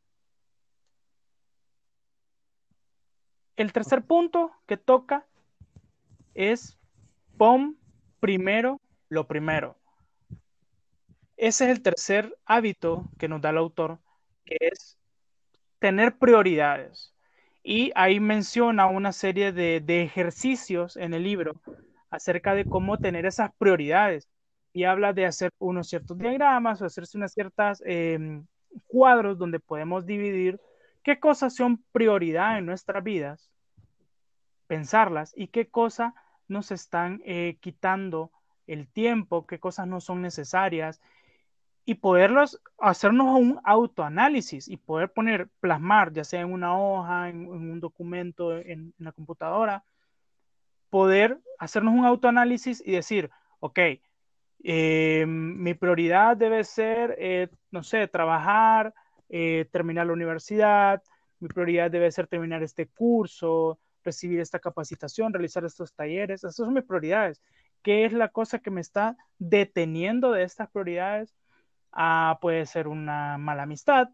El 3.59 3.73
tercer 3.73 4.03
punto 4.03 4.51
que 4.67 4.77
toca 4.77 5.25
es 6.33 6.77
pon 7.37 7.77
primero 8.21 8.79
lo 9.09 9.27
primero. 9.27 9.75
Ese 11.35 11.65
es 11.65 11.71
el 11.71 11.81
tercer 11.81 12.37
hábito 12.45 13.09
que 13.17 13.27
nos 13.27 13.41
da 13.41 13.49
el 13.49 13.57
autor, 13.57 13.99
que 14.45 14.55
es 14.61 14.97
tener 15.79 16.17
prioridades. 16.17 17.13
Y 17.61 17.91
ahí 17.95 18.21
menciona 18.21 18.87
una 18.87 19.11
serie 19.11 19.51
de, 19.51 19.81
de 19.81 20.03
ejercicios 20.03 20.95
en 20.95 21.13
el 21.13 21.23
libro 21.23 21.59
acerca 22.09 22.55
de 22.55 22.63
cómo 22.63 22.97
tener 22.97 23.25
esas 23.25 23.51
prioridades. 23.57 24.29
Y 24.71 24.85
habla 24.85 25.11
de 25.11 25.25
hacer 25.25 25.51
unos 25.59 25.89
ciertos 25.89 26.17
diagramas 26.17 26.81
o 26.81 26.85
hacerse 26.85 27.17
unas 27.17 27.33
ciertas 27.33 27.83
eh, 27.85 28.41
cuadros 28.87 29.37
donde 29.37 29.59
podemos 29.59 30.05
dividir 30.05 30.61
qué 31.09 31.19
cosas 31.19 31.55
son 31.55 31.83
prioridad 31.91 32.59
en 32.59 32.67
nuestras 32.67 33.03
vidas, 33.03 33.49
pensarlas 34.67 35.33
y 35.35 35.47
qué 35.47 35.67
cosas 35.67 36.13
nos 36.47 36.69
están 36.69 37.19
eh, 37.25 37.57
quitando 37.61 38.29
el 38.67 38.87
tiempo, 38.87 39.47
qué 39.47 39.59
cosas 39.59 39.87
no 39.87 40.01
son 40.01 40.21
necesarias 40.21 41.01
y 41.83 41.95
poderlos 41.95 42.61
hacernos 42.77 43.39
un 43.39 43.59
autoanálisis 43.63 44.67
y 44.67 44.77
poder 44.77 45.11
poner, 45.11 45.49
plasmar, 45.59 46.13
ya 46.13 46.23
sea 46.23 46.41
en 46.41 46.53
una 46.53 46.77
hoja, 46.77 47.29
en, 47.29 47.47
un 47.47 47.79
documento, 47.79 48.55
en, 48.55 48.93
la 48.99 49.11
computadora, 49.11 49.83
poder 50.91 51.39
hacernos 51.57 51.95
un 51.95 52.05
autoanálisis 52.05 52.83
y 52.85 52.91
decir, 52.91 53.31
ok, 53.61 53.79
eh, 54.63 55.25
mi 55.27 55.73
prioridad 55.73 56.37
debe 56.37 56.63
ser, 56.63 57.15
eh, 57.17 57.47
no 57.71 57.81
sé, 57.81 58.07
trabajar, 58.07 58.93
eh, 59.29 59.67
terminar 59.71 60.07
la 60.07 60.13
universidad, 60.13 61.01
mi 61.39 61.47
prioridad 61.47 61.89
debe 61.89 62.11
ser 62.11 62.27
terminar 62.27 62.63
este 62.63 62.87
curso, 62.87 63.79
recibir 64.03 64.39
esta 64.39 64.59
capacitación, 64.59 65.33
realizar 65.33 65.63
estos 65.65 65.93
talleres, 65.93 66.43
esas 66.43 66.55
son 66.55 66.73
mis 66.73 66.83
prioridades. 66.83 67.41
¿Qué 67.81 68.05
es 68.05 68.13
la 68.13 68.29
cosa 68.29 68.59
que 68.59 68.71
me 68.71 68.81
está 68.81 69.15
deteniendo 69.37 70.31
de 70.31 70.43
estas 70.43 70.69
prioridades? 70.69 71.33
Ah, 71.91 72.37
puede 72.41 72.65
ser 72.65 72.87
una 72.87 73.37
mala 73.37 73.63
amistad, 73.63 74.09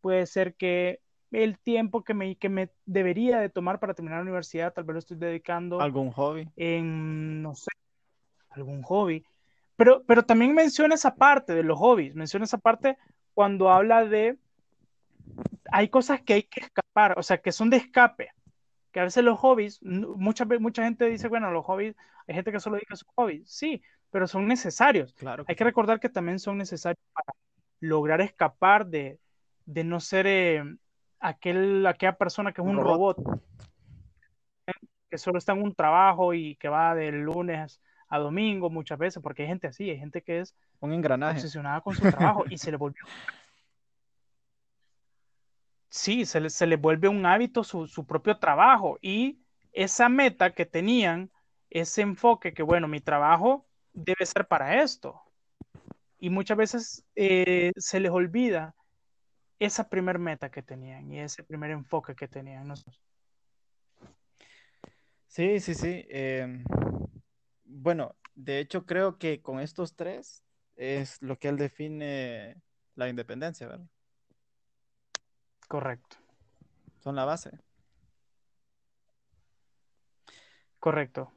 puede 0.00 0.26
ser 0.26 0.54
que 0.54 1.00
el 1.30 1.58
tiempo 1.58 2.04
que 2.04 2.14
me, 2.14 2.36
que 2.36 2.48
me 2.48 2.70
debería 2.86 3.38
de 3.38 3.48
tomar 3.48 3.80
para 3.80 3.94
terminar 3.94 4.18
la 4.18 4.22
universidad, 4.22 4.72
tal 4.72 4.84
vez 4.84 4.94
lo 4.94 4.98
estoy 4.98 5.16
dedicando 5.16 5.80
algún 5.80 6.10
hobby 6.12 6.48
en, 6.56 7.42
no 7.42 7.54
sé, 7.54 7.70
algún 8.50 8.82
hobby. 8.82 9.24
Pero, 9.76 10.02
pero 10.06 10.24
también 10.24 10.54
menciona 10.54 10.94
esa 10.94 11.14
parte 11.14 11.54
de 11.54 11.62
los 11.62 11.78
hobbies, 11.78 12.14
menciona 12.14 12.44
esa 12.44 12.58
parte 12.58 12.96
cuando 13.38 13.70
habla 13.70 14.04
de, 14.04 14.36
hay 15.70 15.90
cosas 15.90 16.20
que 16.22 16.32
hay 16.32 16.42
que 16.42 16.58
escapar, 16.58 17.16
o 17.16 17.22
sea, 17.22 17.38
que 17.38 17.52
son 17.52 17.70
de 17.70 17.76
escape, 17.76 18.32
que 18.90 18.98
a 18.98 19.04
veces 19.04 19.22
los 19.22 19.38
hobbies, 19.38 19.80
mucha, 19.80 20.44
mucha 20.44 20.82
gente 20.82 21.04
dice, 21.04 21.28
bueno, 21.28 21.52
los 21.52 21.64
hobbies, 21.64 21.94
hay 22.26 22.34
gente 22.34 22.50
que 22.50 22.58
solo 22.58 22.74
dedica 22.74 22.94
a 22.94 22.96
sus 22.96 23.06
hobbies, 23.14 23.48
sí, 23.48 23.80
pero 24.10 24.26
son 24.26 24.48
necesarios. 24.48 25.14
Claro. 25.14 25.44
Hay 25.46 25.54
que 25.54 25.62
recordar 25.62 26.00
que 26.00 26.08
también 26.08 26.40
son 26.40 26.58
necesarios 26.58 26.98
para 27.12 27.32
lograr 27.78 28.20
escapar 28.22 28.88
de, 28.88 29.20
de 29.66 29.84
no 29.84 30.00
ser 30.00 30.26
eh, 30.26 30.64
aquel, 31.20 31.86
aquella 31.86 32.18
persona 32.18 32.52
que 32.52 32.60
es 32.60 32.66
un, 32.66 32.76
robot. 32.76 33.18
que 35.08 35.16
solo 35.16 35.38
está 35.38 35.52
en 35.52 35.62
un 35.62 35.76
trabajo 35.76 36.34
y 36.34 36.56
que 36.56 36.68
va 36.68 36.92
de 36.96 37.12
lunes 37.12 37.80
a 38.08 38.18
domingo 38.18 38.70
muchas 38.70 38.98
veces, 38.98 39.22
porque 39.22 39.42
hay 39.42 39.48
gente 39.48 39.66
así, 39.66 39.90
hay 39.90 39.98
gente 39.98 40.22
que 40.22 40.40
es 40.40 40.54
un 40.80 40.92
engranaje. 40.92 41.38
obsesionada 41.38 41.80
con 41.80 41.94
su 41.94 42.10
trabajo 42.10 42.44
y 42.48 42.58
se 42.58 42.70
le 42.70 42.76
volvió 42.76 43.04
sí, 45.88 46.24
se 46.24 46.40
le, 46.40 46.50
se 46.50 46.66
le 46.66 46.76
vuelve 46.76 47.08
un 47.08 47.24
hábito 47.26 47.64
su, 47.64 47.86
su, 47.86 48.06
propio 48.06 48.38
trabajo 48.38 48.98
y 49.02 49.38
esa 49.72 50.08
meta 50.08 50.54
que 50.54 50.66
tenían, 50.66 51.30
ese 51.70 52.02
enfoque 52.02 52.52
que, 52.52 52.62
bueno, 52.62 52.88
mi 52.88 53.00
trabajo 53.00 53.66
debe 53.92 54.24
ser 54.24 54.46
para 54.46 54.82
esto. 54.82 55.20
Y 56.18 56.30
muchas 56.30 56.56
veces 56.56 57.04
eh, 57.14 57.72
se 57.76 58.00
les 58.00 58.10
olvida 58.10 58.74
esa 59.58 59.88
primer 59.88 60.18
meta 60.18 60.50
que 60.50 60.62
tenían 60.62 61.10
y 61.12 61.20
ese 61.20 61.42
primer 61.42 61.70
enfoque 61.70 62.14
que 62.14 62.28
tenían 62.28 62.66
nosotros. 62.66 63.00
Sí, 65.26 65.60
sí, 65.60 65.74
sí. 65.74 66.06
Eh, 66.08 66.62
bueno, 67.82 68.16
de 68.34 68.60
hecho 68.60 68.86
creo 68.86 69.18
que 69.18 69.40
con 69.40 69.60
estos 69.60 69.94
tres 69.94 70.44
es 70.76 71.20
lo 71.22 71.38
que 71.38 71.48
él 71.48 71.56
define 71.56 72.56
la 72.94 73.08
independencia, 73.08 73.66
¿verdad? 73.68 73.86
Correcto. 75.68 76.16
Son 77.00 77.14
la 77.14 77.24
base. 77.24 77.50
Correcto. 80.80 81.32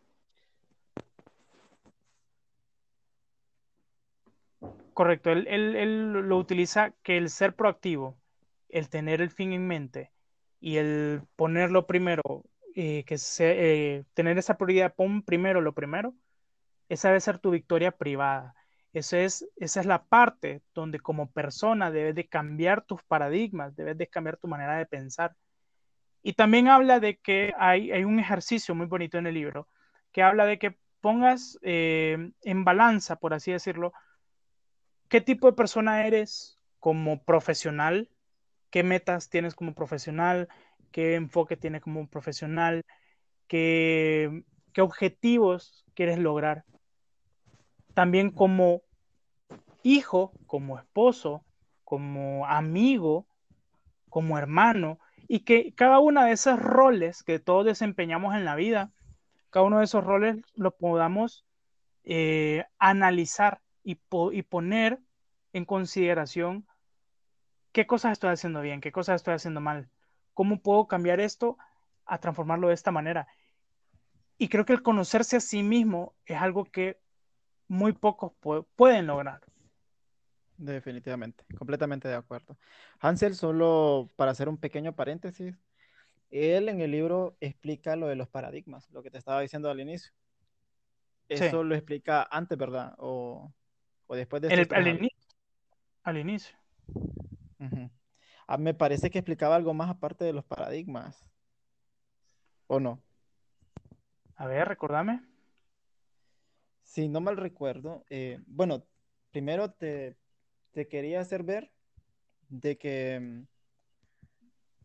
Correcto, 4.93 5.31
él, 5.31 5.47
él, 5.47 6.11
lo 6.11 6.37
utiliza 6.37 6.91
que 7.01 7.17
el 7.17 7.29
ser 7.29 7.55
proactivo, 7.55 8.17
el 8.69 8.89
tener 8.89 9.21
el 9.21 9.31
fin 9.31 9.53
en 9.53 9.65
mente 9.65 10.11
y 10.59 10.77
el 10.77 11.23
ponerlo 11.35 11.87
primero, 11.87 12.21
eh, 12.75 13.03
que 13.05 13.17
se, 13.17 13.95
eh, 13.97 14.05
tener 14.13 14.37
esa 14.37 14.57
prioridad, 14.57 14.93
pon 14.93 15.23
primero 15.23 15.61
lo 15.61 15.73
primero, 15.73 16.13
esa 16.93 17.07
debe 17.07 17.21
ser 17.21 17.39
tu 17.39 17.51
victoria 17.51 17.91
privada. 17.91 18.53
Eso 18.91 19.15
es, 19.15 19.47
esa 19.55 19.79
es 19.79 19.85
la 19.85 20.03
parte 20.03 20.61
donde 20.73 20.99
como 20.99 21.31
persona 21.31 21.89
debes 21.89 22.15
de 22.15 22.27
cambiar 22.27 22.83
tus 22.83 23.01
paradigmas, 23.03 23.75
debes 23.77 23.97
de 23.97 24.07
cambiar 24.07 24.35
tu 24.35 24.49
manera 24.49 24.77
de 24.77 24.85
pensar. 24.85 25.33
Y 26.21 26.33
también 26.33 26.67
habla 26.67 26.99
de 26.99 27.17
que 27.17 27.53
hay, 27.57 27.93
hay 27.93 28.03
un 28.03 28.19
ejercicio 28.19 28.75
muy 28.75 28.87
bonito 28.87 29.17
en 29.17 29.27
el 29.27 29.35
libro 29.35 29.69
que 30.11 30.21
habla 30.21 30.45
de 30.45 30.59
que 30.59 30.77
pongas 30.99 31.57
eh, 31.61 32.31
en 32.41 32.65
balanza, 32.65 33.15
por 33.15 33.33
así 33.33 33.53
decirlo, 33.53 33.93
qué 35.07 35.21
tipo 35.21 35.47
de 35.47 35.53
persona 35.53 36.05
eres 36.05 36.59
como 36.79 37.23
profesional, 37.23 38.09
qué 38.69 38.83
metas 38.83 39.29
tienes 39.29 39.55
como 39.55 39.73
profesional, 39.73 40.49
qué 40.91 41.15
enfoque 41.15 41.55
tienes 41.55 41.81
como 41.81 42.05
profesional, 42.09 42.83
qué, 43.47 44.43
qué 44.73 44.81
objetivos 44.81 45.85
quieres 45.93 46.19
lograr. 46.19 46.65
También 47.93 48.31
como 48.31 48.81
hijo, 49.83 50.31
como 50.47 50.77
esposo, 50.77 51.43
como 51.83 52.45
amigo, 52.47 53.27
como 54.09 54.37
hermano, 54.37 54.99
y 55.27 55.39
que 55.41 55.73
cada 55.73 55.99
uno 55.99 56.23
de 56.23 56.31
esos 56.31 56.59
roles 56.59 57.23
que 57.23 57.39
todos 57.39 57.65
desempeñamos 57.65 58.35
en 58.35 58.45
la 58.45 58.55
vida, 58.55 58.91
cada 59.49 59.65
uno 59.65 59.79
de 59.79 59.85
esos 59.85 60.03
roles 60.03 60.37
lo 60.55 60.75
podamos 60.75 61.45
eh, 62.03 62.65
analizar 62.79 63.61
y, 63.83 63.95
poner 64.43 64.99
en 65.53 65.65
consideración 65.65 66.65
qué 67.71 67.87
cosas 67.87 68.13
estoy 68.13 68.31
haciendo 68.31 68.61
bien, 68.61 68.81
qué 68.81 68.91
cosas 68.91 69.15
estoy 69.15 69.33
haciendo 69.33 69.61
mal, 69.61 69.89
cómo 70.33 70.61
puedo 70.61 70.87
cambiar 70.87 71.19
esto 71.19 71.57
a 72.05 72.19
transformarlo 72.19 72.67
de 72.67 72.73
esta 72.73 72.91
manera. 72.91 73.27
Y 74.37 74.49
creo 74.49 74.65
que 74.65 74.73
el 74.73 74.81
conocerse 74.81 75.37
a 75.37 75.41
sí 75.41 75.63
mismo 75.63 76.13
es 76.25 76.37
algo 76.37 76.65
que 76.65 76.99
muy 77.71 77.93
pocos 77.93 78.33
pueden 78.75 79.07
lograr. 79.07 79.39
Definitivamente, 80.57 81.45
completamente 81.57 82.09
de 82.09 82.15
acuerdo. 82.15 82.57
Hansel, 82.99 83.33
solo 83.33 84.09
para 84.17 84.31
hacer 84.31 84.49
un 84.49 84.57
pequeño 84.57 84.93
paréntesis, 84.93 85.55
él 86.31 86.67
en 86.67 86.81
el 86.81 86.91
libro 86.91 87.37
explica 87.39 87.95
lo 87.95 88.07
de 88.07 88.17
los 88.17 88.27
paradigmas, 88.27 88.89
lo 88.91 89.01
que 89.01 89.09
te 89.09 89.17
estaba 89.17 89.39
diciendo 89.39 89.69
al 89.69 89.79
inicio. 89.79 90.11
Eso 91.29 91.63
lo 91.63 91.73
explica 91.73 92.27
antes, 92.29 92.57
¿verdad? 92.57 92.93
O, 92.97 93.53
después 94.09 94.41
de... 94.41 94.49
El, 94.49 94.67
al, 94.69 94.87
inicio. 94.89 95.29
Al 96.03 96.17
inicio. 96.17 96.57
Ah, 98.47 98.57
me 98.57 98.73
parece 98.73 99.09
que 99.09 99.19
explicaba 99.19 99.55
algo 99.55 99.73
más 99.73 99.89
aparte 99.89 100.25
de 100.25 100.33
los 100.33 100.43
paradigmas. 100.43 101.31
¿O 102.67 102.81
no? 102.81 103.01
A 104.35 104.45
ver, 104.45 104.67
recordame. 104.67 105.30
Si 106.91 107.07
no 107.07 107.21
mal 107.21 107.37
recuerdo, 107.37 108.03
eh, 108.09 108.41
bueno, 108.47 108.83
primero 109.31 109.71
te, 109.71 110.17
te, 110.73 110.89
quería 110.89 111.21
hacer 111.21 111.41
ver 111.41 111.71
de 112.49 112.77
que, 112.77 113.45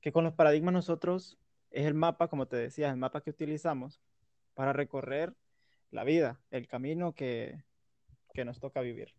que 0.00 0.12
con 0.12 0.22
los 0.22 0.34
paradigmas 0.34 0.72
nosotros 0.72 1.36
es 1.72 1.84
el 1.84 1.94
mapa, 1.94 2.28
como 2.28 2.46
te 2.46 2.54
decía, 2.54 2.90
el 2.90 2.96
mapa 2.96 3.22
que 3.22 3.30
utilizamos 3.30 4.00
para 4.54 4.72
recorrer 4.72 5.34
la 5.90 6.04
vida, 6.04 6.40
el 6.52 6.68
camino 6.68 7.12
que, 7.12 7.64
que 8.32 8.44
nos 8.44 8.60
toca 8.60 8.82
vivir. 8.82 9.12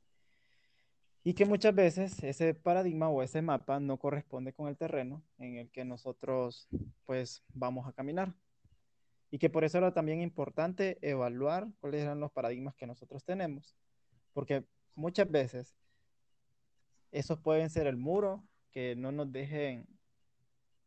Y 1.26 1.34
que 1.34 1.46
muchas 1.46 1.76
veces 1.76 2.24
ese 2.24 2.54
paradigma 2.54 3.10
o 3.10 3.22
ese 3.22 3.42
mapa 3.42 3.82
no 3.82 3.98
corresponde 3.98 4.54
con 4.54 4.70
el 4.70 4.78
terreno 4.78 5.26
en 5.40 5.58
el 5.58 5.70
que 5.72 5.84
nosotros 5.84 6.70
pues 7.04 7.44
vamos 7.50 7.86
a 7.86 7.92
caminar. 7.92 8.34
Y 9.30 9.40
que 9.40 9.50
por 9.50 9.64
eso 9.64 9.78
era 9.78 9.94
también 9.94 10.22
importante 10.22 10.98
evaluar 11.02 11.68
cuáles 11.80 12.04
eran 12.04 12.20
los 12.20 12.32
paradigmas 12.32 12.76
que 12.76 12.88
nosotros 12.88 13.24
tenemos. 13.26 13.76
Porque 14.34 14.66
muchas 14.96 15.30
veces 15.30 15.76
esos 17.12 17.40
pueden 17.40 17.70
ser 17.70 17.88
el 17.88 17.98
muro 17.98 18.44
que 18.72 18.96
no 18.96 19.12
nos 19.12 19.32
dejen 19.32 19.88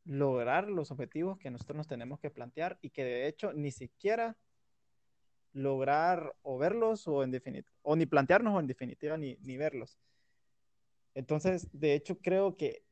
lograr 0.05 0.69
los 0.69 0.91
objetivos 0.91 1.39
que 1.39 1.51
nosotros 1.51 1.77
nos 1.77 1.87
tenemos 1.87 2.19
que 2.21 2.31
plantear 2.31 2.79
y 2.81 2.91
que 2.91 3.05
de 3.05 3.27
hecho 3.27 3.53
ni 3.53 3.71
siquiera 3.71 4.37
lograr 5.53 6.35
o 6.43 6.59
verlos 6.59 7.07
o 7.09 7.25
o 7.83 7.97
ni 7.97 8.07
plantearnos 8.07 8.55
o 8.55 8.61
en 8.61 8.67
definitiva 8.67 9.17
ni, 9.17 9.37
ni 9.43 9.57
verlos. 9.57 9.99
Entonces, 11.15 11.69
de 11.73 11.95
hecho, 11.95 12.19
creo 12.19 12.57
que 12.57 12.85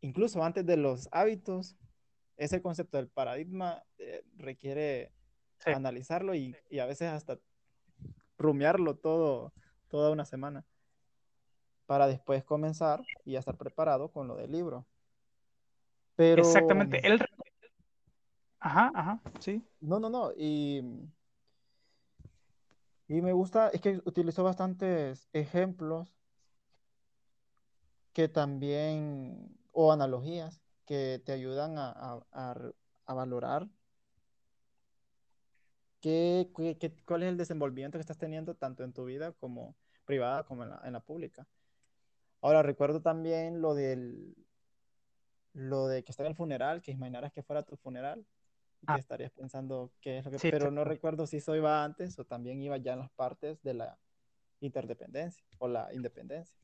incluso 0.00 0.44
antes 0.44 0.66
de 0.66 0.76
los 0.76 1.08
hábitos, 1.12 1.76
ese 2.36 2.60
concepto 2.62 2.96
del 2.96 3.08
paradigma 3.08 3.82
eh, 3.98 4.24
requiere 4.36 5.12
Sí. 5.58 5.70
analizarlo 5.70 6.34
y, 6.34 6.54
y 6.68 6.80
a 6.80 6.86
veces 6.86 7.08
hasta 7.08 7.38
rumiarlo 8.36 8.96
todo, 8.96 9.52
toda 9.88 10.10
una 10.10 10.24
semana 10.24 10.66
para 11.86 12.06
después 12.06 12.44
comenzar 12.44 13.02
y 13.24 13.32
ya 13.32 13.38
estar 13.38 13.56
preparado 13.56 14.10
con 14.10 14.28
lo 14.28 14.36
del 14.36 14.52
libro. 14.52 14.86
Pero, 16.16 16.42
Exactamente. 16.42 17.06
Él... 17.06 17.18
Ajá, 18.58 18.90
ajá, 18.94 19.20
sí. 19.40 19.62
no, 19.80 20.00
no, 20.00 20.08
no, 20.08 20.32
y, 20.36 20.82
y 23.08 23.20
me 23.20 23.32
gusta, 23.32 23.68
es 23.68 23.80
que 23.80 24.00
utilizó 24.06 24.42
bastantes 24.42 25.28
ejemplos 25.32 26.16
que 28.14 28.28
también, 28.28 29.54
o 29.72 29.92
analogías, 29.92 30.63
que 30.86 31.22
te 31.24 31.32
ayudan 31.32 31.78
a, 31.78 31.90
a- 31.90 32.26
a- 32.32 32.72
a 33.06 33.14
valorar 33.14 33.68
qué, 36.00 36.50
qué- 36.78 36.94
cuál 37.06 37.22
es 37.22 37.28
el 37.30 37.36
desenvolvimiento 37.36 37.98
que 37.98 38.02
estás 38.02 38.18
teniendo 38.18 38.54
tanto 38.54 38.84
en 38.84 38.92
tu 38.92 39.04
vida 39.04 39.32
como 39.32 39.76
privada 40.04 40.44
como 40.44 40.62
en 40.64 40.70
la, 40.70 40.82
en 40.84 40.92
la 40.92 41.00
pública. 41.00 41.46
Ahora 42.42 42.62
recuerdo 42.62 43.00
también 43.00 43.62
lo 43.62 43.74
del, 43.74 44.34
lo 45.54 45.86
de 45.86 46.04
que 46.04 46.12
estaba 46.12 46.26
en 46.28 46.32
el 46.32 46.36
funeral, 46.36 46.82
que 46.82 46.90
imaginaras 46.92 47.32
que 47.32 47.42
fuera 47.42 47.62
tu 47.62 47.76
funeral 47.76 48.26
que 48.86 48.86
Ah, 48.86 48.98
estarías 48.98 49.30
pensando 49.32 49.92
qué 50.00 50.18
es 50.18 50.24
lo 50.26 50.30
que, 50.30 50.38
sí, 50.38 50.50
pero 50.50 50.70
no 50.70 50.84
recuerdo 50.84 51.26
si 51.26 51.38
eso 51.38 51.56
iba 51.56 51.84
antes 51.84 52.18
o 52.18 52.24
también 52.26 52.60
iba 52.60 52.76
ya 52.76 52.92
en 52.92 52.98
las 52.98 53.10
partes 53.10 53.62
de 53.62 53.72
la 53.74 53.98
interdependencia 54.60 55.44
o 55.58 55.68
la 55.68 55.92
independencia. 55.94 56.54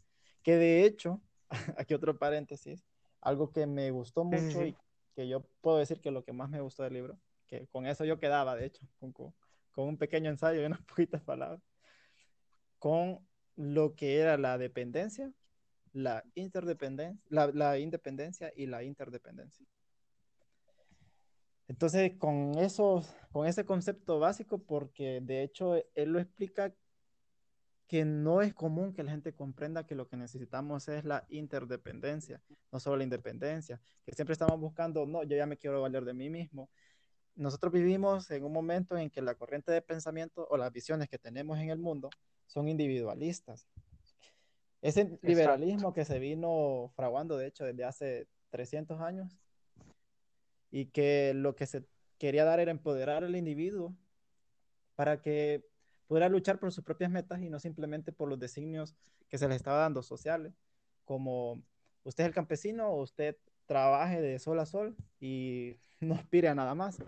Que 0.43 0.57
de 0.57 0.85
hecho, 0.85 1.23
aquí 1.79 1.95
otro 1.95 2.19
paréntesis, 2.19 2.85
algo 3.21 3.53
que 3.53 3.67
me 3.67 3.91
gustó 3.91 4.25
Sí, 4.31 4.51
sí, 4.53 4.59
mucho 4.59 4.65
y 4.65 4.77
que 5.15 5.29
yo 5.29 5.43
puedo 5.61 5.79
decir 5.79 6.01
que 6.01 6.11
lo 6.11 6.25
que 6.25 6.33
más 6.33 6.49
me 6.51 6.61
gustó 6.61 6.83
del 6.85 6.95
libro, 6.95 7.19
que 7.47 7.67
con 7.69 7.87
eso 7.87 8.05
yo 8.05 8.19
quedaba, 8.21 8.57
de 8.57 8.67
hecho, 8.67 8.87
con, 8.99 9.13
con- 9.13 9.35
con 9.73 9.89
un 9.89 9.99
pequeño 9.99 10.31
ensayo 10.31 10.63
y 10.63 10.65
unas 10.67 10.83
poquitas 10.87 11.23
palabras, 11.23 11.61
con 12.79 13.27
lo 13.57 13.95
que 13.95 14.19
era 14.19 14.39
la 14.39 14.59
dependencia, 14.59 15.33
la 15.93 16.25
interdependencia, 16.35 17.21
la, 17.29 17.49
la 17.49 17.79
independencia 17.79 18.53
y 18.57 18.67
la 18.67 18.83
interdependencia. 18.85 19.67
Entonces, 21.69 22.13
con 22.19 22.59
eso, 22.59 23.03
con 23.33 23.47
ese 23.47 23.65
concepto 23.65 24.19
básico, 24.19 24.59
porque 24.59 25.21
de 25.23 25.43
hecho 25.43 25.77
él 25.95 26.11
lo 26.13 26.19
explica 26.19 26.75
que 27.91 28.05
no 28.05 28.41
es 28.41 28.55
común 28.55 28.93
que 28.93 29.03
la 29.03 29.11
gente 29.11 29.35
comprenda 29.35 29.85
que 29.85 29.97
lo 29.97 30.07
que 30.07 30.17
necesitamos 30.17 30.87
es 30.87 31.05
la 31.05 31.27
interdependencia, 31.29 32.41
no 32.71 32.79
solo 32.79 32.99
la 32.99 33.03
independencia, 33.03 33.81
que 34.07 34.13
siempre 34.13 34.35
estamos 34.35 34.61
buscando, 34.61 35.07
no, 35.07 35.25
yo 35.25 35.37
ya 35.37 35.45
me 35.45 35.57
quiero 35.57 35.83
valer 35.83 36.05
de 36.05 36.15
mí 36.15 36.31
mismo. 36.31 36.71
Nosotros 37.35 37.73
vivimos 37.73 38.31
en 38.31 38.45
un 38.45 38.53
momento 38.53 38.97
en 38.97 39.11
que 39.11 39.21
la 39.21 39.35
corriente 39.35 39.73
de 39.73 39.83
pensamiento 39.83 40.47
o 40.49 40.57
las 40.57 40.71
visiones 40.71 41.09
que 41.09 41.19
tenemos 41.19 41.59
en 41.59 41.71
el 41.71 41.81
mundo 41.81 42.11
son 42.47 42.69
individualistas. 42.69 43.67
Ese 44.83 45.01
Exacto. 45.01 45.27
liberalismo 45.27 45.93
que 45.93 46.05
se 46.05 46.21
vino 46.21 46.93
fraguando, 46.95 47.37
de 47.37 47.49
hecho, 47.49 47.65
desde 47.65 47.83
hace 47.83 48.29
300 48.51 49.01
años, 49.01 49.37
y 50.71 50.87
que 50.93 51.33
lo 51.35 51.57
que 51.57 51.67
se 51.67 51.85
quería 52.19 52.45
dar 52.45 52.61
era 52.61 52.71
empoderar 52.71 53.25
al 53.25 53.35
individuo 53.35 53.97
para 54.95 55.21
que 55.21 55.69
pudiera 56.11 56.29
luchar 56.29 56.59
por 56.59 56.73
sus 56.73 56.83
propias 56.83 57.09
metas 57.09 57.41
y 57.41 57.49
no 57.49 57.61
simplemente 57.61 58.11
por 58.11 58.29
los 58.29 58.37
designios 58.37 58.97
que 59.29 59.39
se 59.39 59.47
les 59.47 59.59
estaba 59.59 59.79
dando 59.79 60.03
sociales, 60.03 60.53
como 61.05 61.63
usted 62.03 62.25
es 62.25 62.27
el 62.27 62.35
campesino 62.35 62.89
o 62.89 63.03
usted 63.03 63.37
trabaje 63.67 64.21
de 64.21 64.41
sol 64.41 64.59
a 64.59 64.67
sol 64.67 64.97
y 65.21 65.77
no 66.01 66.17
aspire 66.17 66.49
a 66.49 66.55
nada 66.57 66.75
más. 66.75 67.01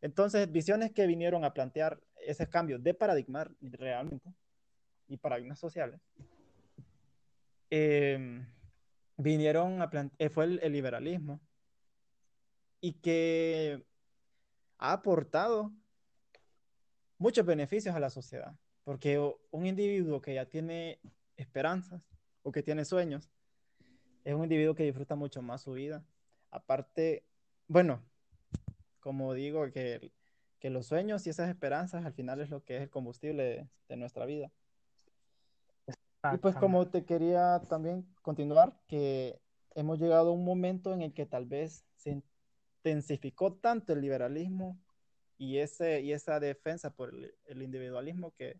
Entonces, 0.00 0.50
visiones 0.50 0.90
que 0.90 1.06
vinieron 1.06 1.44
a 1.44 1.54
plantear 1.54 2.00
ese 2.16 2.48
cambio 2.48 2.80
de 2.80 2.94
paradigma 2.94 3.48
realmente 3.60 4.34
y 5.06 5.18
paradigmas 5.18 5.60
sociales, 5.60 6.00
eh, 7.70 8.44
vinieron 9.16 9.82
a 9.82 9.88
plantear, 9.88 10.30
fue 10.32 10.46
el, 10.46 10.58
el 10.64 10.72
liberalismo 10.72 11.40
y 12.80 12.94
que 12.94 13.86
ha 14.78 14.94
aportado 14.94 15.72
muchos 17.18 17.46
beneficios 17.46 17.94
a 17.94 18.00
la 18.00 18.10
sociedad, 18.10 18.56
porque 18.84 19.18
un 19.50 19.66
individuo 19.66 20.20
que 20.20 20.34
ya 20.34 20.46
tiene 20.46 21.00
esperanzas 21.36 22.02
o 22.42 22.52
que 22.52 22.62
tiene 22.62 22.84
sueños, 22.84 23.30
es 24.24 24.34
un 24.34 24.42
individuo 24.42 24.74
que 24.74 24.84
disfruta 24.84 25.14
mucho 25.14 25.42
más 25.42 25.62
su 25.62 25.72
vida. 25.72 26.04
Aparte, 26.50 27.24
bueno, 27.68 28.02
como 29.00 29.34
digo, 29.34 29.70
que, 29.70 30.12
que 30.58 30.70
los 30.70 30.86
sueños 30.86 31.26
y 31.26 31.30
esas 31.30 31.48
esperanzas 31.48 32.04
al 32.04 32.12
final 32.12 32.40
es 32.40 32.50
lo 32.50 32.64
que 32.64 32.76
es 32.76 32.82
el 32.82 32.90
combustible 32.90 33.42
de, 33.44 33.68
de 33.88 33.96
nuestra 33.96 34.26
vida. 34.26 34.50
Y 36.34 36.38
pues 36.38 36.56
como 36.56 36.88
te 36.88 37.04
quería 37.04 37.60
también 37.68 38.04
continuar, 38.22 38.76
que 38.88 39.40
hemos 39.76 40.00
llegado 40.00 40.30
a 40.30 40.32
un 40.32 40.44
momento 40.44 40.92
en 40.92 41.02
el 41.02 41.12
que 41.12 41.26
tal 41.26 41.46
vez 41.46 41.84
se 41.94 42.20
intensificó 42.82 43.52
tanto 43.52 43.92
el 43.92 44.00
liberalismo 44.00 44.76
y, 45.38 45.58
ese, 45.58 46.00
y 46.00 46.12
esa 46.12 46.40
defensa 46.40 46.90
por 46.90 47.14
el, 47.46 47.62
individualismo 47.62 48.32
que, 48.32 48.58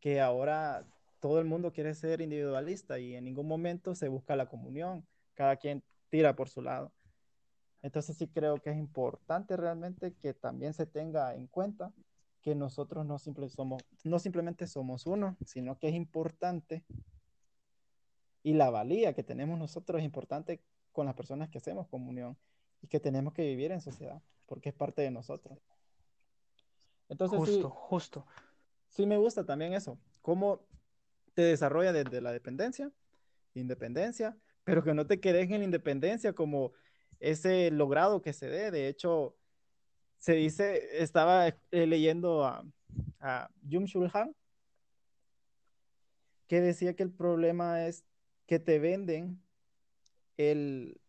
que 0.00 0.20
ahora 0.20 0.86
todo 1.20 1.38
el 1.38 1.44
mundo 1.44 1.72
quiere 1.72 1.94
ser 1.94 2.20
individualista 2.20 2.98
y 2.98 3.14
en 3.14 3.24
ningún 3.24 3.46
momento 3.46 3.94
se 3.94 4.08
busca 4.08 4.36
la 4.36 4.48
comunión, 4.48 5.06
cada 5.34 5.56
quien 5.56 5.82
tira 6.08 6.34
por 6.34 6.48
su 6.48 6.62
lado. 6.62 6.92
Entonces 7.82 8.16
sí 8.16 8.28
creo 8.28 8.58
que 8.58 8.70
es 8.70 8.76
importante 8.76 9.56
realmente 9.56 10.14
que 10.14 10.34
también 10.34 10.72
se 10.72 10.86
tenga 10.86 11.34
en 11.34 11.46
cuenta 11.46 11.92
que 12.40 12.54
nosotros 12.54 13.06
no, 13.06 13.18
simple 13.18 13.48
somos, 13.48 13.82
no 14.04 14.18
simplemente 14.18 14.66
somos 14.66 15.06
uno, 15.06 15.36
sino 15.44 15.78
que 15.78 15.88
es 15.88 15.94
importante 15.94 16.84
y 18.42 18.54
la 18.54 18.70
valía 18.70 19.14
que 19.14 19.22
tenemos 19.22 19.58
nosotros 19.58 20.00
es 20.00 20.04
importante 20.04 20.60
con 20.90 21.06
las 21.06 21.14
personas 21.14 21.48
que 21.48 21.58
hacemos 21.58 21.86
comunión 21.88 22.36
y 22.82 22.88
que 22.88 23.00
tenemos 23.00 23.32
que 23.32 23.42
vivir 23.42 23.70
en 23.70 23.80
sociedad, 23.80 24.20
porque 24.52 24.68
es 24.68 24.74
parte 24.74 25.00
de 25.00 25.10
nosotros. 25.10 25.58
Entonces 27.08 27.38
Justo, 27.38 27.70
sí, 27.70 27.74
justo. 27.74 28.26
sí 28.90 29.06
me 29.06 29.16
gusta 29.16 29.46
también 29.46 29.72
eso, 29.72 29.98
cómo 30.20 30.60
te 31.32 31.40
desarrolla 31.40 31.90
desde 31.90 32.20
la 32.20 32.32
dependencia, 32.32 32.92
independencia, 33.54 34.36
pero 34.62 34.84
que 34.84 34.92
no 34.92 35.06
te 35.06 35.20
quedes 35.20 35.50
en 35.50 35.60
la 35.60 35.64
independencia 35.64 36.34
como 36.34 36.72
ese 37.18 37.70
logrado 37.70 38.20
que 38.20 38.34
se 38.34 38.50
dé. 38.50 38.70
De 38.70 38.88
hecho, 38.88 39.38
se 40.18 40.34
dice, 40.34 41.02
estaba 41.02 41.48
eh, 41.48 41.86
leyendo 41.86 42.44
a, 42.44 42.62
a 43.20 43.48
Jung 43.70 43.86
Shul 43.86 44.10
Han, 44.12 44.36
que 46.46 46.60
decía 46.60 46.94
que 46.94 47.04
el 47.04 47.10
problema 47.10 47.86
es 47.86 48.04
que 48.44 48.58
te 48.58 48.78
venden 48.78 49.42
el, 50.36 51.00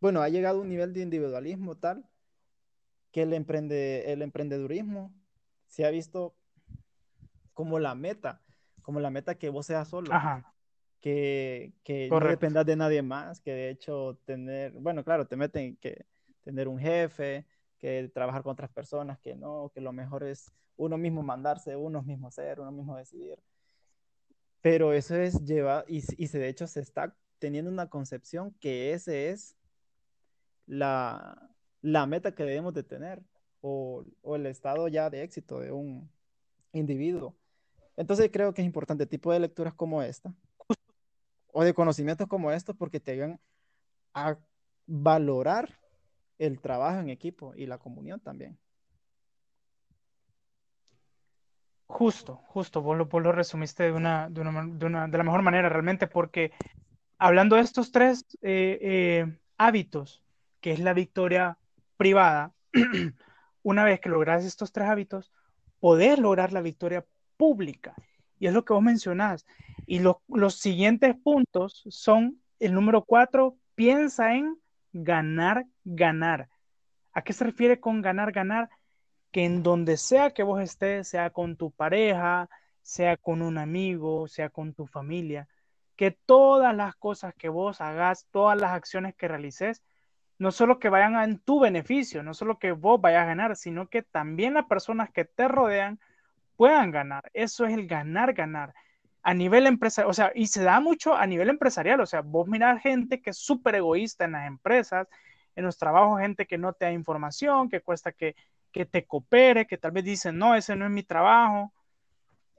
bueno, 0.00 0.22
ha 0.22 0.28
llegado 0.28 0.58
a 0.58 0.62
un 0.62 0.68
nivel 0.68 0.92
de 0.92 1.02
individualismo 1.02 1.76
tal 1.76 2.04
que 3.14 3.22
el, 3.22 3.32
emprende, 3.32 4.12
el 4.12 4.22
emprendedurismo 4.22 5.14
se 5.68 5.86
ha 5.86 5.90
visto 5.90 6.34
como 7.52 7.78
la 7.78 7.94
meta, 7.94 8.42
como 8.82 8.98
la 8.98 9.10
meta 9.10 9.36
que 9.36 9.50
vos 9.50 9.66
seas 9.66 9.86
solo, 9.86 10.12
Ajá, 10.12 10.52
que, 11.00 11.74
que 11.84 12.08
no 12.10 12.18
dependas 12.18 12.66
de 12.66 12.74
nadie 12.74 13.02
más, 13.02 13.40
que 13.40 13.52
de 13.52 13.70
hecho 13.70 14.18
tener, 14.24 14.72
bueno, 14.72 15.04
claro, 15.04 15.28
te 15.28 15.36
meten 15.36 15.76
que 15.76 16.06
tener 16.42 16.66
un 16.66 16.80
jefe, 16.80 17.46
que 17.78 18.10
trabajar 18.12 18.42
con 18.42 18.54
otras 18.54 18.72
personas, 18.72 19.20
que 19.20 19.36
no, 19.36 19.70
que 19.72 19.80
lo 19.80 19.92
mejor 19.92 20.24
es 20.24 20.52
uno 20.76 20.98
mismo 20.98 21.22
mandarse, 21.22 21.76
uno 21.76 22.02
mismo 22.02 22.26
hacer, 22.26 22.58
uno 22.58 22.72
mismo 22.72 22.96
decidir. 22.96 23.38
Pero 24.60 24.92
eso 24.92 25.14
es 25.14 25.40
llevar, 25.44 25.84
y, 25.86 25.98
y 26.20 26.26
se, 26.26 26.40
de 26.40 26.48
hecho 26.48 26.66
se 26.66 26.80
está 26.80 27.16
teniendo 27.38 27.70
una 27.70 27.88
concepción 27.88 28.50
que 28.58 28.92
ese 28.92 29.30
es 29.30 29.56
la, 30.66 31.53
la 31.84 32.06
meta 32.06 32.34
que 32.34 32.44
debemos 32.44 32.72
de 32.72 32.82
tener, 32.82 33.22
o, 33.60 34.04
el 34.24 34.46
estado 34.46 34.88
ya 34.88 35.10
de 35.10 35.22
éxito 35.22 35.60
de 35.60 35.70
un 35.70 36.10
individuo. 36.72 37.36
Entonces 37.96 38.30
creo 38.32 38.54
que 38.54 38.62
es 38.62 38.66
importante 38.66 39.06
tipo 39.06 39.30
de 39.30 39.40
lecturas 39.40 39.74
como 39.74 40.02
esta, 40.02 40.34
o 41.52 41.62
de 41.62 41.74
conocimientos 41.74 42.26
como 42.26 42.50
estos, 42.50 42.74
porque 42.74 43.00
te 43.00 43.12
ayudan 43.12 43.38
a 44.14 44.38
valorar 44.86 45.78
el 46.38 46.58
trabajo 46.58 47.00
en 47.00 47.10
equipo 47.10 47.54
y 47.54 47.66
la 47.66 47.76
comunión 47.76 48.18
también. 48.18 48.58
Justo, 51.86 52.36
justo, 52.46 52.80
vos 52.80 52.96
lo, 52.96 53.06
vos 53.06 53.22
lo 53.22 53.30
resumiste 53.30 53.82
de 53.82 53.92
una, 53.92 54.30
de 54.30 54.40
una, 54.40 54.66
de 54.66 54.86
una, 54.86 55.06
de 55.06 55.18
la 55.18 55.24
mejor 55.24 55.42
manera 55.42 55.68
realmente, 55.68 56.06
porque 56.06 56.50
hablando 57.18 57.56
de 57.56 57.62
estos 57.62 57.92
tres 57.92 58.24
eh, 58.40 58.78
eh, 58.80 59.38
hábitos 59.58 60.22
que 60.62 60.72
es 60.72 60.80
la 60.80 60.94
victoria 60.94 61.58
privada, 61.96 62.52
una 63.62 63.84
vez 63.84 64.00
que 64.00 64.08
logras 64.08 64.44
estos 64.44 64.72
tres 64.72 64.88
hábitos, 64.88 65.32
podés 65.80 66.18
lograr 66.18 66.52
la 66.52 66.60
victoria 66.60 67.04
pública. 67.36 67.94
Y 68.38 68.46
es 68.46 68.52
lo 68.52 68.64
que 68.64 68.72
vos 68.72 68.82
mencionás. 68.82 69.46
Y 69.86 70.00
lo, 70.00 70.22
los 70.28 70.56
siguientes 70.56 71.14
puntos 71.16 71.84
son 71.88 72.40
el 72.58 72.74
número 72.74 73.04
cuatro, 73.04 73.56
piensa 73.74 74.34
en 74.34 74.58
ganar, 74.92 75.66
ganar. 75.84 76.48
¿A 77.12 77.22
qué 77.22 77.32
se 77.32 77.44
refiere 77.44 77.80
con 77.80 78.02
ganar, 78.02 78.32
ganar? 78.32 78.70
Que 79.30 79.44
en 79.44 79.62
donde 79.62 79.96
sea 79.96 80.32
que 80.32 80.42
vos 80.42 80.60
estés, 80.60 81.08
sea 81.08 81.30
con 81.30 81.56
tu 81.56 81.70
pareja, 81.70 82.48
sea 82.82 83.16
con 83.16 83.42
un 83.42 83.58
amigo, 83.58 84.28
sea 84.28 84.50
con 84.50 84.74
tu 84.74 84.86
familia, 84.86 85.48
que 85.96 86.10
todas 86.10 86.74
las 86.74 86.94
cosas 86.96 87.34
que 87.34 87.48
vos 87.48 87.80
hagas, 87.80 88.26
todas 88.30 88.60
las 88.60 88.72
acciones 88.72 89.14
que 89.14 89.28
realices, 89.28 89.82
no 90.44 90.52
solo 90.52 90.78
que 90.78 90.90
vayan 90.90 91.16
en 91.22 91.38
tu 91.38 91.58
beneficio, 91.58 92.22
no 92.22 92.34
solo 92.34 92.58
que 92.58 92.72
vos 92.72 93.00
vayas 93.00 93.22
a 93.22 93.28
ganar, 93.28 93.56
sino 93.56 93.88
que 93.88 94.02
también 94.02 94.52
las 94.52 94.66
personas 94.66 95.08
que 95.10 95.24
te 95.24 95.48
rodean 95.48 95.98
puedan 96.56 96.90
ganar. 96.90 97.30
Eso 97.32 97.64
es 97.64 97.72
el 97.72 97.86
ganar, 97.86 98.34
ganar. 98.34 98.74
A 99.22 99.32
nivel 99.32 99.66
empresarial, 99.66 100.10
o 100.10 100.12
sea, 100.12 100.32
y 100.34 100.48
se 100.48 100.62
da 100.62 100.80
mucho 100.80 101.14
a 101.14 101.26
nivel 101.26 101.48
empresarial, 101.48 101.98
o 102.02 102.04
sea, 102.04 102.20
vos 102.20 102.46
mirás 102.46 102.82
gente 102.82 103.22
que 103.22 103.30
es 103.30 103.38
súper 103.38 103.76
egoísta 103.76 104.26
en 104.26 104.32
las 104.32 104.46
empresas, 104.46 105.08
en 105.56 105.64
los 105.64 105.78
trabajos, 105.78 106.20
gente 106.20 106.44
que 106.44 106.58
no 106.58 106.74
te 106.74 106.84
da 106.84 106.92
información, 106.92 107.70
que 107.70 107.80
cuesta 107.80 108.12
que, 108.12 108.36
que 108.70 108.84
te 108.84 109.06
coopere, 109.06 109.66
que 109.66 109.78
tal 109.78 109.92
vez 109.92 110.04
dicen, 110.04 110.36
no, 110.36 110.54
ese 110.54 110.76
no 110.76 110.84
es 110.84 110.90
mi 110.90 111.04
trabajo. 111.04 111.72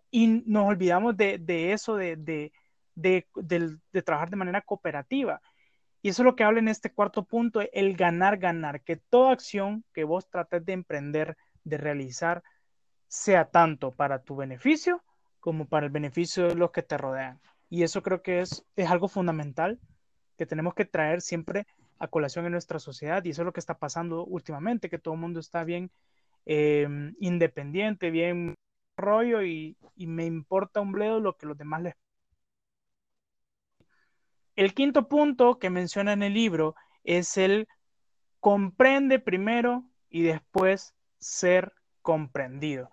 Y 0.09 0.41
nos 0.47 0.65
olvidamos 0.65 1.15
de, 1.15 1.37
de 1.37 1.71
eso, 1.71 1.97
de, 1.97 2.15
de, 2.15 2.51
de, 2.95 4.01
trabajar 4.01 4.31
de 4.31 4.37
manera 4.37 4.61
cooperativa. 4.61 5.39
Y 6.05 6.09
eso 6.09 6.21
es 6.21 6.25
lo 6.25 6.35
que 6.35 6.43
habla 6.43 6.59
en 6.59 6.67
este 6.67 6.91
cuarto 6.91 7.23
punto, 7.23 7.61
el 7.73 7.95
ganar, 7.97 8.37
ganar, 8.37 8.81
que 8.81 8.95
toda 8.95 9.31
acción 9.31 9.83
que 9.91 10.03
vos 10.03 10.29
trates 10.29 10.63
de 10.63 10.73
emprender, 10.73 11.35
de 11.63 11.77
realizar, 11.77 12.43
sea 13.07 13.45
tanto 13.45 13.89
para 13.89 14.21
tu 14.21 14.35
beneficio 14.35 15.01
como 15.39 15.65
para 15.65 15.87
el 15.87 15.91
beneficio 15.91 16.47
de 16.47 16.53
los 16.53 16.69
que 16.69 16.83
te 16.83 16.99
rodean. 16.99 17.39
Y 17.71 17.81
eso 17.81 18.03
creo 18.03 18.21
que 18.21 18.41
es, 18.41 18.63
es 18.75 18.87
algo 18.87 19.07
fundamental 19.07 19.79
que 20.37 20.45
tenemos 20.45 20.75
que 20.75 20.85
traer 20.85 21.21
siempre 21.21 21.65
a 21.97 22.07
colación 22.07 22.45
en 22.45 22.51
nuestra 22.51 22.77
sociedad 22.77 23.25
y 23.25 23.31
eso 23.31 23.41
es 23.41 23.47
lo 23.47 23.53
que 23.53 23.59
está 23.59 23.79
pasando 23.79 24.25
últimamente, 24.25 24.91
que 24.91 24.99
todo 24.99 25.15
el 25.15 25.21
mundo 25.21 25.39
está 25.39 25.63
bien 25.63 25.89
eh, 26.45 26.87
independiente, 27.19 28.11
bien 28.11 28.53
rollo 28.95 29.41
y, 29.41 29.75
y, 29.95 30.05
me 30.05 30.25
importa 30.25 30.81
un 30.81 30.91
bledo 30.91 31.19
lo 31.19 31.35
que 31.35 31.47
los 31.47 31.57
demás 31.57 31.81
les... 31.81 31.95
El 34.55 34.73
quinto 34.73 35.07
punto 35.07 35.59
que 35.59 35.69
menciona 35.69 36.13
en 36.13 36.23
el 36.23 36.33
libro 36.33 36.75
es 37.03 37.37
el 37.37 37.67
comprende 38.39 39.19
primero 39.19 39.83
y 40.09 40.23
después 40.23 40.93
ser 41.17 41.73
comprendido. 42.01 42.89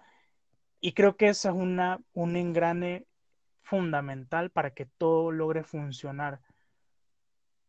Y 0.80 0.92
creo 0.92 1.16
que 1.16 1.28
eso 1.28 1.50
es 1.50 1.54
una, 1.54 2.00
un 2.12 2.36
engrane 2.36 3.06
fundamental 3.62 4.50
para 4.50 4.72
que 4.72 4.86
todo 4.86 5.30
logre 5.30 5.62
funcionar 5.62 6.40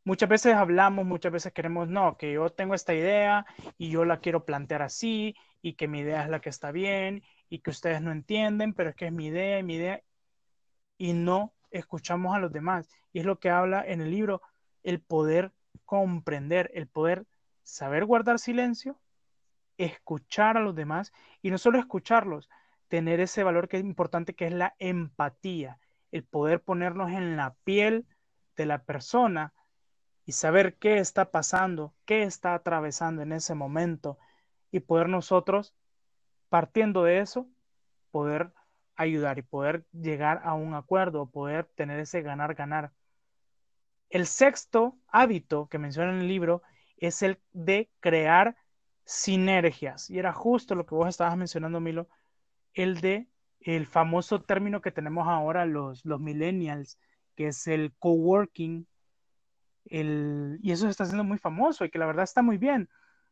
muchas 0.04 0.30
veces 0.30 0.54
hablamos, 0.56 1.06
muchas 1.06 1.32
veces 1.32 1.54
queremos, 1.54 1.88
no, 1.88 2.18
que 2.18 2.34
yo 2.34 2.50
tengo 2.50 2.74
esta 2.76 2.94
idea 2.94 3.46
y 3.78 3.90
yo 3.90 4.06
la 4.06 4.20
quiero 4.20 4.46
plantear 4.46 4.82
así 4.82 5.36
y 5.62 5.74
que 5.74 5.88
mi 5.88 6.00
idea 6.00 6.24
es 6.24 6.30
la 6.30 6.42
que 6.42 6.50
está 6.50 6.72
bien 6.72 7.24
y 7.50 7.60
que 7.60 7.72
ustedes 7.72 8.02
no 8.02 8.12
entienden, 8.12 8.74
pero 8.74 8.90
es 8.90 8.96
que 8.96 9.08
es 9.08 9.14
mi 9.14 9.28
idea 9.28 9.60
y 9.60 9.64
mi 9.64 9.76
idea 9.76 10.02
y 10.98 11.14
no 11.14 11.54
escuchamos 11.74 12.36
a 12.36 12.40
los 12.40 12.52
demás. 12.52 12.90
Y 13.12 13.20
es 13.20 13.26
lo 13.26 13.40
que 13.40 13.50
habla 13.50 13.84
en 13.86 14.02
el 14.02 14.12
libro, 14.12 14.42
el 14.84 15.02
poder 15.02 15.52
comprender, 15.86 16.72
el 16.74 16.88
poder 16.88 17.26
saber 17.64 18.06
guardar 18.06 18.40
silencio, 18.40 19.00
escuchar 19.78 20.58
a 20.58 20.62
los 20.62 20.76
demás 20.76 21.12
y 21.42 21.52
no 21.52 21.58
solo 21.58 21.80
escucharlos, 21.80 22.50
tener 22.88 23.20
ese 23.20 23.44
valor 23.44 23.68
que 23.68 23.78
es 23.78 23.84
importante 23.84 24.36
que 24.36 24.48
es 24.48 24.54
la 24.54 24.76
empatía, 24.80 25.80
el 26.12 26.24
poder 26.24 26.62
ponernos 26.62 27.12
en 27.12 27.36
la 27.36 27.56
piel 27.64 28.06
de 28.56 28.66
la 28.66 28.84
persona 28.84 29.54
y 30.26 30.34
saber 30.34 30.76
qué 30.78 31.00
está 31.00 31.32
pasando, 31.32 31.94
qué 32.06 32.24
está 32.24 32.54
atravesando 32.54 33.22
en 33.22 33.34
ese 33.34 33.56
momento 33.56 34.18
y 34.72 34.80
poder 34.82 35.10
nosotros, 35.10 35.76
partiendo 36.50 37.04
de 37.04 37.20
eso, 37.20 37.48
poder 38.12 38.54
ayudar 38.96 39.40
y 39.40 39.42
poder 39.42 39.86
llegar 39.92 40.42
a 40.44 40.54
un 40.54 40.74
acuerdo, 40.74 41.30
poder 41.30 41.66
tener 41.76 42.00
ese 42.00 42.22
ganar-ganar. 42.22 42.92
El 44.10 44.28
sexto 44.28 44.98
hábito 45.08 45.68
que 45.68 45.80
menciona 45.80 46.12
en 46.12 46.20
el 46.20 46.28
libro 46.28 46.62
es 46.98 47.24
el 47.24 47.40
de 47.52 47.90
crear 48.00 48.56
sinergias. 49.06 50.10
Y 50.10 50.20
era 50.20 50.34
justo 50.34 50.76
lo 50.76 50.86
que 50.86 50.96
vos 50.96 51.10
estabas 51.10 51.36
mencionando, 51.38 51.80
Milo, 51.80 52.08
el 52.74 53.02
de 53.02 53.28
el 53.60 53.88
famoso 53.88 54.42
término 54.42 54.82
que 54.82 54.92
tenemos 54.92 55.28
ahora 55.28 55.66
los, 55.66 56.06
los 56.06 56.20
millennials, 56.20 57.00
que 57.36 57.48
es 57.48 57.68
el 57.68 57.94
coworking 57.98 58.86
el, 59.86 60.60
y 60.62 60.72
eso 60.72 60.86
se 60.86 60.92
está 60.92 61.04
haciendo 61.04 61.24
muy 61.24 61.38
famoso 61.38 61.86
y 61.86 61.90
que 61.90 62.00
la 62.00 62.06
verdad 62.06 62.24
está 62.24 62.42
muy 62.42 62.58
bien, 62.58 62.90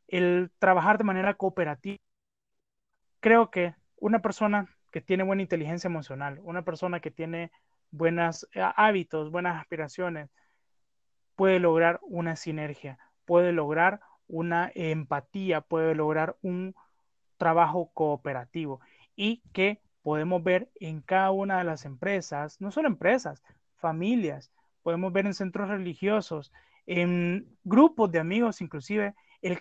el 0.08 0.52
trabajar 0.60 0.98
de 0.98 1.04
manera 1.04 1.36
cooperativa. 1.36 1.98
Creo 3.20 3.52
que 3.52 3.76
una 3.98 4.22
persona 4.22 4.68
que 4.92 5.02
tiene 5.02 5.24
buena 5.24 5.42
inteligencia 5.42 5.88
emocional, 5.88 6.40
una 6.44 6.64
persona 6.64 7.00
que 7.00 7.12
tiene 7.12 7.52
buenos 7.92 8.48
eh, 8.54 8.62
hábitos, 8.76 9.32
buenas 9.32 9.60
aspiraciones, 9.60 10.30
puede 11.36 11.60
lograr 11.60 12.00
una 12.04 12.36
sinergia, 12.36 13.00
puede 13.26 13.52
lograr 13.52 14.02
una 14.28 14.72
empatía, 14.76 15.62
puede 15.62 15.96
lograr 15.96 16.38
un 16.42 16.76
trabajo 17.38 17.92
cooperativo 17.94 18.80
y 19.16 19.42
que 19.54 19.82
podemos 20.04 20.44
ver 20.44 20.70
en 20.80 21.02
cada 21.02 21.32
una 21.32 21.58
de 21.60 21.64
las 21.64 21.86
empresas, 21.86 22.60
no 22.62 22.72
solo 22.72 22.88
empresas, 22.88 23.42
familias, 23.78 24.52
podemos 24.84 25.12
ver 25.14 25.26
en 25.26 25.34
centros 25.34 25.70
religiosos, 25.70 26.52
en 26.86 27.58
grupos 27.64 28.12
de 28.12 28.20
amigos 28.20 28.62
inclusive, 28.62 29.16
el, 29.42 29.60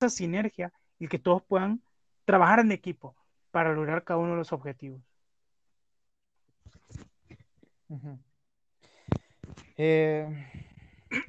esa 0.00 0.10
sinergia, 0.10 0.72
y 0.98 1.08
que 1.08 1.18
todos 1.18 1.42
puedan 1.42 1.82
trabajar 2.24 2.60
en 2.60 2.72
equipo 2.72 3.16
para 3.54 3.72
lograr 3.72 4.02
cada 4.02 4.18
uno 4.18 4.32
de 4.32 4.38
los 4.38 4.52
objetivos. 4.52 5.00
Eh, 9.76 10.26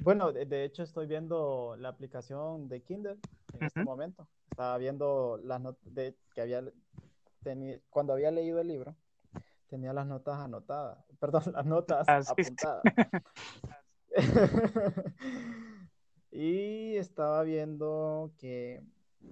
bueno, 0.00 0.32
de, 0.32 0.64
hecho 0.64 0.82
estoy 0.82 1.06
viendo 1.06 1.76
la 1.78 1.88
aplicación 1.88 2.68
de 2.68 2.82
Kindle 2.82 3.18
en 3.52 3.64
este 3.64 3.84
momento. 3.84 4.26
Estaba 4.50 4.76
viendo 4.76 5.38
las 5.44 5.60
notas 5.60 5.84
que 6.34 6.40
había 6.40 6.64
tenido, 7.44 7.78
cuando 7.90 8.14
había 8.14 8.32
leído 8.32 8.60
el 8.60 8.66
libro, 8.66 8.96
tenía 9.68 9.92
las 9.92 10.08
notas 10.08 10.40
anotadas, 10.40 10.98
perdón, 11.20 11.44
las 11.52 11.64
notas 11.64 12.08
ah, 12.08 12.22
apuntadas. 12.26 12.82
y 16.32 16.96
estaba 16.96 17.44
viendo 17.44 18.32
que 18.36 18.82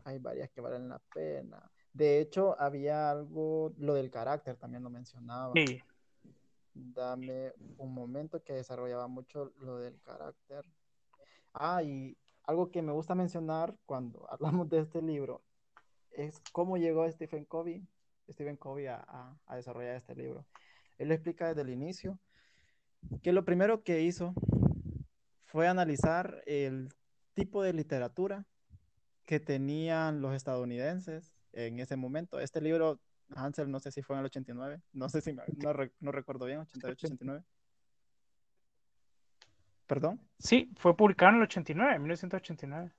hay 0.04 0.18
varias 0.20 0.48
que 0.50 0.61
valen 0.61 0.88
la 0.88 1.00
pena. 1.12 1.61
De 1.94 2.20
hecho, 2.20 2.61
había 2.61 3.11
algo, 3.11 3.72
lo 3.78 3.94
del 3.94 4.11
carácter 4.11 4.57
también 4.57 4.83
lo 4.83 4.90
mencionaba. 4.90 5.52
Sí. 5.54 5.80
Dame 6.74 7.52
un 7.78 7.94
momento 7.94 8.42
que 8.42 8.52
desarrollaba 8.52 9.07
mucho 9.07 9.52
lo 9.61 9.78
del 9.78 9.98
carácter. 10.02 10.64
Ah, 11.52 11.83
y 11.83 12.18
algo 12.42 12.70
que 12.70 12.83
me 12.83 12.92
gusta 12.92 13.14
mencionar 13.14 13.76
cuando 13.87 14.26
hablamos 14.30 14.68
de 14.68 14.80
este 14.80 15.00
libro 15.00 15.42
es 16.11 16.40
cómo 16.52 16.76
llegó 16.76 17.11
Stephen 17.11 17.44
Covey 17.44 17.85
Stephen 18.30 18.57
Covey 18.57 18.87
a, 18.87 19.37
desarrollar 19.54 19.96
este 19.96 20.14
libro. 20.14 20.46
Él 20.98 21.12
explica 21.12 21.48
desde 21.48 21.62
el 21.62 21.70
inicio 21.70 22.18
que 23.22 23.33
lo 23.33 23.44
primero 23.44 23.83
que 23.83 24.02
hizo 24.02 24.35
fue 25.44 25.68
analizar 25.68 26.42
el 26.46 26.88
tipo 27.35 27.62
de 27.62 27.72
literatura 27.72 28.46
que 29.24 29.40
tenían 29.40 30.20
los 30.20 30.35
estadounidenses 30.35 31.33
en 31.54 31.80
ese 31.80 31.96
momento. 31.96 32.38
Este 32.40 32.60
libro, 32.60 33.00
Hansel, 33.34 33.70
no 33.70 33.80
sé 33.80 33.90
si 33.90 34.02
fue 34.02 34.16
en 34.16 34.20
el 34.20 34.26
89, 34.26 34.80
no 34.92 35.08
sé 35.08 35.20
si 35.20 35.32
no, 35.32 35.42
no 36.00 36.12
recuerdo 36.12 36.46
bien, 36.46 36.60
88, 36.60 37.06
89. 37.06 37.44
¿Perdón? 39.86 40.20
Sí, 40.38 40.72
fue 40.76 40.96
publicado 40.96 41.30
en 41.30 41.36
el 41.36 41.42
89, 41.42 41.98
1989. 41.98 42.92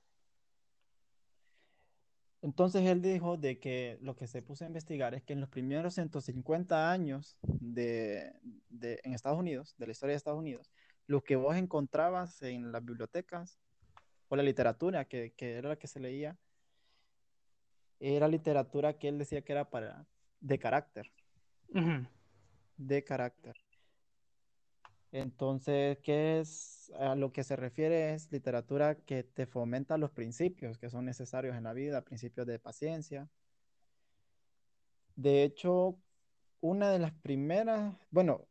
Entonces 2.46 2.86
él 2.86 3.02
dijo 3.02 3.36
de 3.36 3.58
que 3.58 3.98
lo 4.02 4.14
que 4.14 4.28
se 4.28 4.40
puso 4.40 4.62
a 4.62 4.68
investigar 4.68 5.14
es 5.14 5.24
que 5.24 5.32
en 5.32 5.40
los 5.40 5.48
primeros 5.48 5.94
150 5.94 6.92
años 6.92 7.36
de, 7.42 8.32
en 8.70 9.14
Estados 9.14 9.38
Unidos, 9.38 9.74
de 9.78 9.86
la 9.86 9.92
historia 9.92 10.12
de 10.12 10.18
Estados 10.18 10.38
Unidos, 10.38 10.70
lo 11.08 11.24
que 11.24 11.34
vos 11.34 11.56
encontrabas 11.56 12.40
en 12.42 12.70
las 12.70 12.84
bibliotecas 12.84 13.58
o 14.28 14.36
la 14.36 14.44
literatura 14.44 15.06
que, 15.06 15.34
era 15.36 15.70
la 15.70 15.76
que 15.76 15.88
se 15.88 15.98
leía, 15.98 16.36
era 18.00 18.28
literatura 18.28 18.98
que 18.98 19.08
él 19.08 19.18
decía 19.18 19.42
que 19.42 19.52
era 19.52 19.70
para 19.70 20.06
de 20.40 20.58
carácter. 20.58 21.10
De 22.76 23.04
carácter. 23.04 23.56
Entonces, 25.12 25.98
¿qué 26.02 26.40
es 26.40 26.92
a 26.98 27.14
lo 27.14 27.32
que 27.32 27.44
se 27.44 27.56
refiere? 27.56 28.12
Es 28.12 28.30
literatura 28.30 28.96
que 28.96 29.22
te 29.22 29.46
fomenta 29.46 29.96
los 29.96 30.10
principios 30.10 30.78
que 30.78 30.90
son 30.90 31.04
necesarios 31.04 31.56
en 31.56 31.64
la 31.64 31.72
vida, 31.72 32.02
principios 32.02 32.46
de 32.46 32.58
paciencia. 32.58 33.28
De 35.14 35.42
hecho, 35.44 35.98
una 36.60 36.90
de 36.90 36.98
las 36.98 37.12
primeras, 37.12 37.94
bueno, 38.10 38.46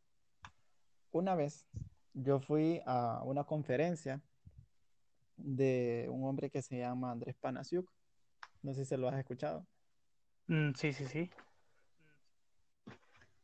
una 1.12 1.36
vez 1.36 1.68
yo 2.14 2.40
fui 2.40 2.82
a 2.86 3.22
una 3.24 3.44
conferencia 3.44 4.22
de 5.38 6.08
un 6.10 6.24
hombre 6.24 6.50
que 6.50 6.62
se 6.62 6.80
llama 6.80 7.12
Andrés 7.12 7.36
Panasiuk. 7.36 7.92
No 8.66 8.74
sé 8.74 8.84
si 8.84 8.90
se 8.90 8.98
lo 8.98 9.08
has 9.08 9.20
escuchado. 9.20 9.64
Mm, 10.48 10.74
sí, 10.74 10.92
sí, 10.92 11.06
sí. 11.06 11.30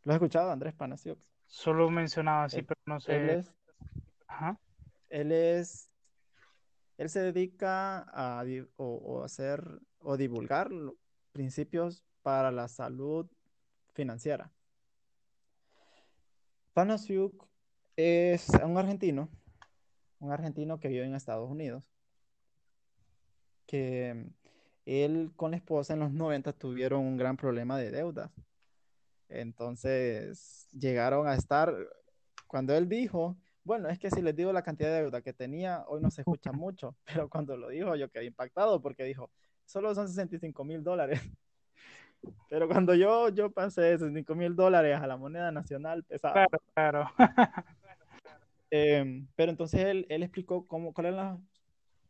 ¿Lo 0.03 0.13
has 0.13 0.15
escuchado, 0.15 0.49
Andrés 0.49 0.73
Panasiuk? 0.73 1.19
Solo 1.45 1.91
mencionado 1.91 2.45
así, 2.45 2.57
Él, 2.57 2.65
pero 2.65 2.79
no 2.87 2.99
él 3.05 3.29
sé. 3.29 3.37
es, 3.37 3.53
Ajá. 4.27 4.59
él 5.09 5.31
es, 5.31 5.91
él 6.97 7.07
se 7.07 7.19
dedica 7.19 7.99
a 7.99 8.43
o, 8.77 8.85
o 8.95 9.23
hacer 9.23 9.63
o 9.99 10.17
divulgar 10.17 10.71
principios 11.33 12.03
para 12.23 12.51
la 12.51 12.67
salud 12.67 13.29
financiera. 13.93 14.51
Panasiuk 16.73 17.47
es 17.95 18.49
un 18.49 18.75
argentino, 18.75 19.29
un 20.19 20.31
argentino 20.31 20.79
que 20.79 20.87
vive 20.87 21.05
en 21.05 21.13
Estados 21.13 21.47
Unidos, 21.47 21.83
que 23.67 24.31
él 24.85 25.31
con 25.35 25.51
la 25.51 25.57
esposa 25.57 25.93
en 25.93 25.99
los 25.99 26.11
90 26.11 26.53
tuvieron 26.53 27.01
un 27.01 27.17
gran 27.17 27.37
problema 27.37 27.77
de 27.77 27.91
deudas. 27.91 28.31
Entonces 29.29 30.67
llegaron 30.71 31.27
a 31.27 31.35
estar, 31.35 31.73
cuando 32.47 32.75
él 32.75 32.89
dijo, 32.89 33.37
bueno, 33.63 33.89
es 33.89 33.99
que 33.99 34.09
si 34.09 34.21
les 34.21 34.35
digo 34.35 34.51
la 34.51 34.63
cantidad 34.63 34.89
de 34.89 35.01
deuda 35.03 35.21
que 35.21 35.33
tenía, 35.33 35.85
hoy 35.87 36.01
no 36.01 36.11
se 36.11 36.21
escucha 36.21 36.51
mucho, 36.51 36.95
pero 37.05 37.29
cuando 37.29 37.55
lo 37.57 37.69
dijo 37.69 37.95
yo 37.95 38.09
quedé 38.09 38.25
impactado 38.25 38.81
porque 38.81 39.03
dijo, 39.03 39.31
solo 39.65 39.93
son 39.95 40.07
65 40.07 40.63
mil 40.63 40.83
dólares. 40.83 41.21
Pero 42.49 42.67
cuando 42.67 42.93
yo, 42.93 43.29
yo 43.29 43.49
pasé 43.49 43.93
65 43.93 44.35
mil 44.35 44.55
dólares 44.55 44.95
a 44.99 45.07
la 45.07 45.17
moneda 45.17 45.51
nacional, 45.51 46.03
pesaba. 46.03 46.45
Claro, 46.75 47.09
claro. 47.15 47.31
Em, 48.69 49.27
pero 49.35 49.51
entonces 49.51 49.81
él, 49.83 50.05
él 50.07 50.21
explicó 50.21 50.67
cómo, 50.67 50.93
cuál 50.93 51.07
era 51.07 51.37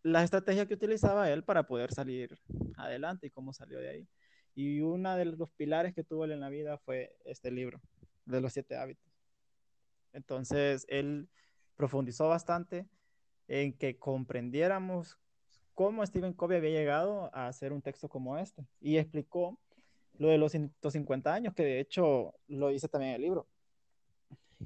la, 0.03 0.11
la 0.11 0.23
estrategia 0.23 0.65
que 0.65 0.73
utilizaba 0.73 1.29
él 1.29 1.43
para 1.43 1.63
poder 1.63 1.93
salir 1.93 2.37
adelante 2.77 3.27
y 3.27 3.31
cómo 3.31 3.53
salió 3.53 3.79
de 3.79 3.89
ahí. 3.89 4.07
Y 4.53 4.81
uno 4.81 5.15
de 5.15 5.25
los 5.25 5.49
pilares 5.51 5.93
que 5.93 6.03
tuvo 6.03 6.25
él 6.25 6.31
en 6.31 6.41
la 6.41 6.49
vida 6.49 6.77
fue 6.79 7.15
este 7.25 7.51
libro, 7.51 7.81
de 8.25 8.41
los 8.41 8.53
siete 8.53 8.75
hábitos. 8.75 9.11
Entonces 10.13 10.85
él 10.89 11.29
profundizó 11.75 12.27
bastante 12.27 12.85
en 13.47 13.73
que 13.73 13.97
comprendiéramos 13.97 15.17
cómo 15.73 16.05
Stephen 16.05 16.33
Covey 16.33 16.57
había 16.57 16.69
llegado 16.69 17.33
a 17.33 17.47
hacer 17.47 17.73
un 17.73 17.81
texto 17.81 18.09
como 18.09 18.37
este 18.37 18.65
y 18.79 18.97
explicó 18.97 19.57
lo 20.17 20.27
de 20.27 20.37
los 20.37 20.51
150 20.51 21.33
años, 21.33 21.53
que 21.53 21.63
de 21.63 21.79
hecho 21.79 22.35
lo 22.47 22.69
dice 22.69 22.87
también 22.87 23.11
en 23.11 23.15
el 23.15 23.21
libro. 23.21 23.47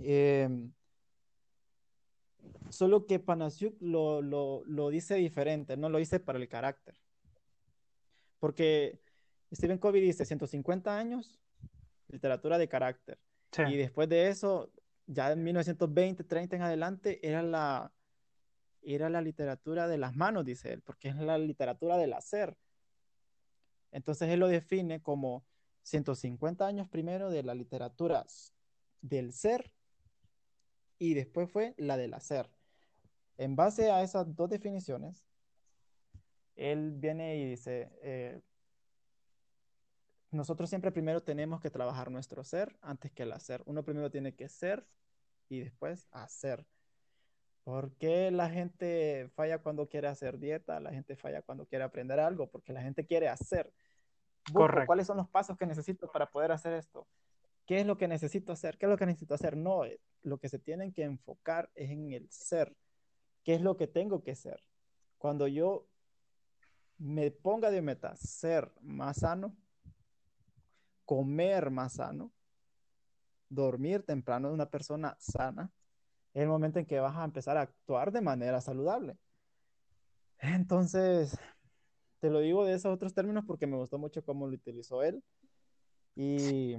Em, 0.01 0.73
solo 2.69 3.05
que 3.05 3.19
Panasiuk 3.19 3.75
lo, 3.81 4.21
lo, 4.21 4.63
lo 4.65 4.89
dice 4.89 5.15
diferente, 5.15 5.77
no 5.77 5.89
lo 5.89 5.97
dice 5.97 6.19
para 6.19 6.39
el 6.39 6.47
carácter. 6.47 6.95
Porque 8.39 8.99
Stephen 9.53 9.77
Covey 9.77 10.01
dice 10.01 10.25
150 10.25 10.97
años, 10.97 11.39
literatura 12.07 12.57
de 12.57 12.67
carácter. 12.67 13.19
Sí, 13.51 13.63
Y 13.69 13.77
después 13.77 14.09
de 14.09 14.29
eso, 14.29 14.71
ya 15.07 15.31
en 15.31 15.43
1920, 15.43 16.23
30 16.23 16.55
en 16.55 16.61
adelante, 16.61 17.27
era 17.27 17.41
la, 17.41 17.93
era 18.81 19.09
la 19.09 19.21
literatura 19.21 19.87
de 19.87 19.97
las 19.97 20.15
manos, 20.15 20.45
dice 20.45 20.73
él, 20.73 20.81
porque 20.81 21.09
es 21.09 21.15
la 21.15 21.37
literatura 21.37 21.97
del 21.97 22.13
hacer. 22.13 22.57
Entonces 23.91 24.29
él 24.29 24.39
lo 24.39 24.47
define 24.47 25.01
como 25.01 25.45
150 25.83 26.67
años 26.67 26.89
primero 26.89 27.29
de 27.29 27.43
la 27.43 27.55
literatura 27.55 28.25
del 29.01 29.31
ser 29.31 29.71
y 30.97 31.13
después 31.13 31.49
fue 31.49 31.73
la 31.77 31.97
del 31.97 32.13
hacer. 32.13 32.49
En 33.37 33.55
base 33.55 33.91
a 33.91 34.01
esas 34.01 34.35
dos 34.35 34.49
definiciones, 34.49 35.25
él 36.55 36.93
viene 36.93 37.37
y 37.37 37.45
dice, 37.45 37.91
eh, 38.01 38.41
nosotros 40.31 40.69
siempre 40.69 40.91
primero 40.91 41.21
tenemos 41.21 41.59
que 41.61 41.69
trabajar 41.69 42.11
nuestro 42.11 42.43
ser 42.43 42.77
antes 42.81 43.11
que 43.11 43.23
el 43.23 43.33
hacer. 43.33 43.61
Uno 43.65 43.83
primero 43.83 44.09
tiene 44.09 44.35
que 44.35 44.47
ser 44.49 44.85
y 45.49 45.59
después 45.59 46.07
hacer. 46.11 46.65
¿Por 47.63 47.93
qué 47.97 48.31
la 48.31 48.49
gente 48.49 49.29
falla 49.33 49.57
cuando 49.59 49.89
quiere 49.89 50.07
hacer 50.07 50.37
dieta? 50.37 50.79
La 50.79 50.91
gente 50.91 51.15
falla 51.15 51.41
cuando 51.41 51.65
quiere 51.65 51.83
aprender 51.83 52.19
algo, 52.19 52.47
porque 52.47 52.73
la 52.73 52.81
gente 52.81 53.05
quiere 53.05 53.27
hacer. 53.27 53.73
Busco 54.51 54.59
correcto. 54.59 54.85
cuáles 54.85 55.07
son 55.07 55.17
los 55.17 55.27
pasos 55.27 55.57
que 55.57 55.65
necesito 55.65 56.11
para 56.11 56.29
poder 56.29 56.51
hacer 56.51 56.73
esto. 56.73 57.07
¿Qué 57.65 57.79
es 57.79 57.87
lo 57.87 57.97
que 57.97 58.07
necesito 58.07 58.51
hacer? 58.51 58.77
¿Qué 58.77 58.85
es 58.85 58.89
lo 58.89 58.97
que 58.97 59.05
necesito 59.05 59.33
hacer? 59.33 59.57
No, 59.57 59.85
eh, 59.85 59.99
lo 60.21 60.37
que 60.37 60.49
se 60.49 60.59
tienen 60.59 60.91
que 60.93 61.03
enfocar 61.03 61.71
es 61.75 61.89
en 61.89 62.13
el 62.13 62.29
ser. 62.29 62.75
¿Qué 63.43 63.55
es 63.55 63.61
lo 63.61 63.75
que 63.77 63.87
tengo 63.87 64.23
que 64.23 64.35
ser? 64.35 64.63
Cuando 65.17 65.47
yo 65.47 65.87
me 66.97 67.31
ponga 67.31 67.71
de 67.71 67.81
meta 67.81 68.15
ser 68.15 68.71
más 68.81 69.17
sano, 69.17 69.55
comer 71.05 71.69
más 71.71 71.93
sano, 71.93 72.31
dormir 73.49 74.03
temprano 74.03 74.49
de 74.49 74.53
una 74.53 74.69
persona 74.69 75.15
sana, 75.19 75.71
es 76.33 76.43
el 76.43 76.49
momento 76.49 76.79
en 76.79 76.85
que 76.85 76.99
vas 76.99 77.15
a 77.15 77.23
empezar 77.23 77.57
a 77.57 77.61
actuar 77.61 78.11
de 78.11 78.21
manera 78.21 78.61
saludable. 78.61 79.17
Entonces, 80.39 81.37
te 82.19 82.29
lo 82.29 82.39
digo 82.39 82.65
de 82.65 82.73
esos 82.73 82.93
otros 82.93 83.13
términos 83.13 83.45
porque 83.45 83.67
me 83.67 83.77
gustó 83.77 83.97
mucho 83.97 84.23
cómo 84.23 84.47
lo 84.47 84.53
utilizó 84.53 85.01
él. 85.03 85.23
Y 86.15 86.75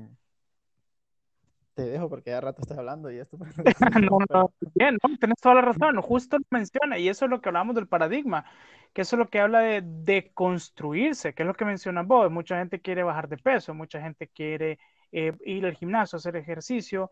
te 1.77 1.83
dejo 1.83 2.09
porque 2.09 2.31
ya 2.31 2.41
rato 2.41 2.63
estoy 2.63 2.79
hablando 2.79 3.11
y 3.11 3.19
esto. 3.19 3.37
No, 4.11 4.19
no, 4.31 4.53
bien, 4.75 4.97
no, 5.03 5.17
tienes 5.19 5.39
toda 5.41 5.57
la 5.57 5.61
razón, 5.61 6.01
justo 6.01 6.39
lo 6.39 6.45
menciona, 6.51 6.99
y 6.99 7.09
eso 7.09 7.27
es 7.27 7.31
lo 7.31 7.41
que 7.41 7.51
hablamos 7.51 7.75
del 7.75 7.87
paradigma, 7.87 8.47
que 8.95 9.03
eso 9.03 9.17
es 9.17 9.19
lo 9.19 9.29
que 9.29 9.41
habla 9.41 9.61
de, 9.61 9.83
de 9.85 10.33
construirse, 10.33 11.35
que 11.35 11.43
es 11.43 11.47
lo 11.47 11.55
que 11.55 11.67
mencionas 11.67 12.07
vos, 12.07 12.31
mucha 12.33 12.59
gente 12.59 12.81
quiere 12.81 13.03
bajar 13.03 13.29
de 13.29 13.37
peso, 13.37 13.75
mucha 13.75 14.01
gente 14.01 14.29
quiere 14.29 14.79
eh, 15.13 15.37
ir 15.45 15.67
al 15.67 15.77
gimnasio, 15.77 16.17
hacer 16.17 16.37
ejercicio, 16.37 17.11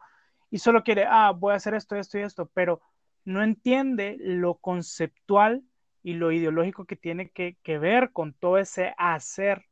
y 0.51 0.59
solo 0.59 0.83
quiere, 0.83 1.05
ah, 1.07 1.33
voy 1.37 1.53
a 1.53 1.57
hacer 1.57 1.75
esto, 1.75 1.95
esto 1.95 2.19
y 2.19 2.23
esto, 2.23 2.51
pero 2.55 2.81
no 3.27 3.43
entiende 3.43 4.17
lo 4.19 4.55
conceptual 4.55 5.63
y 6.03 6.15
lo 6.15 6.33
ideológico 6.33 6.87
que 6.87 6.97
tiene 6.97 7.29
que, 7.29 7.59
que 7.63 7.79
ver 7.79 8.13
con 8.13 8.33
todo 8.33 8.57
ese 8.57 8.95
hacer 8.97 9.67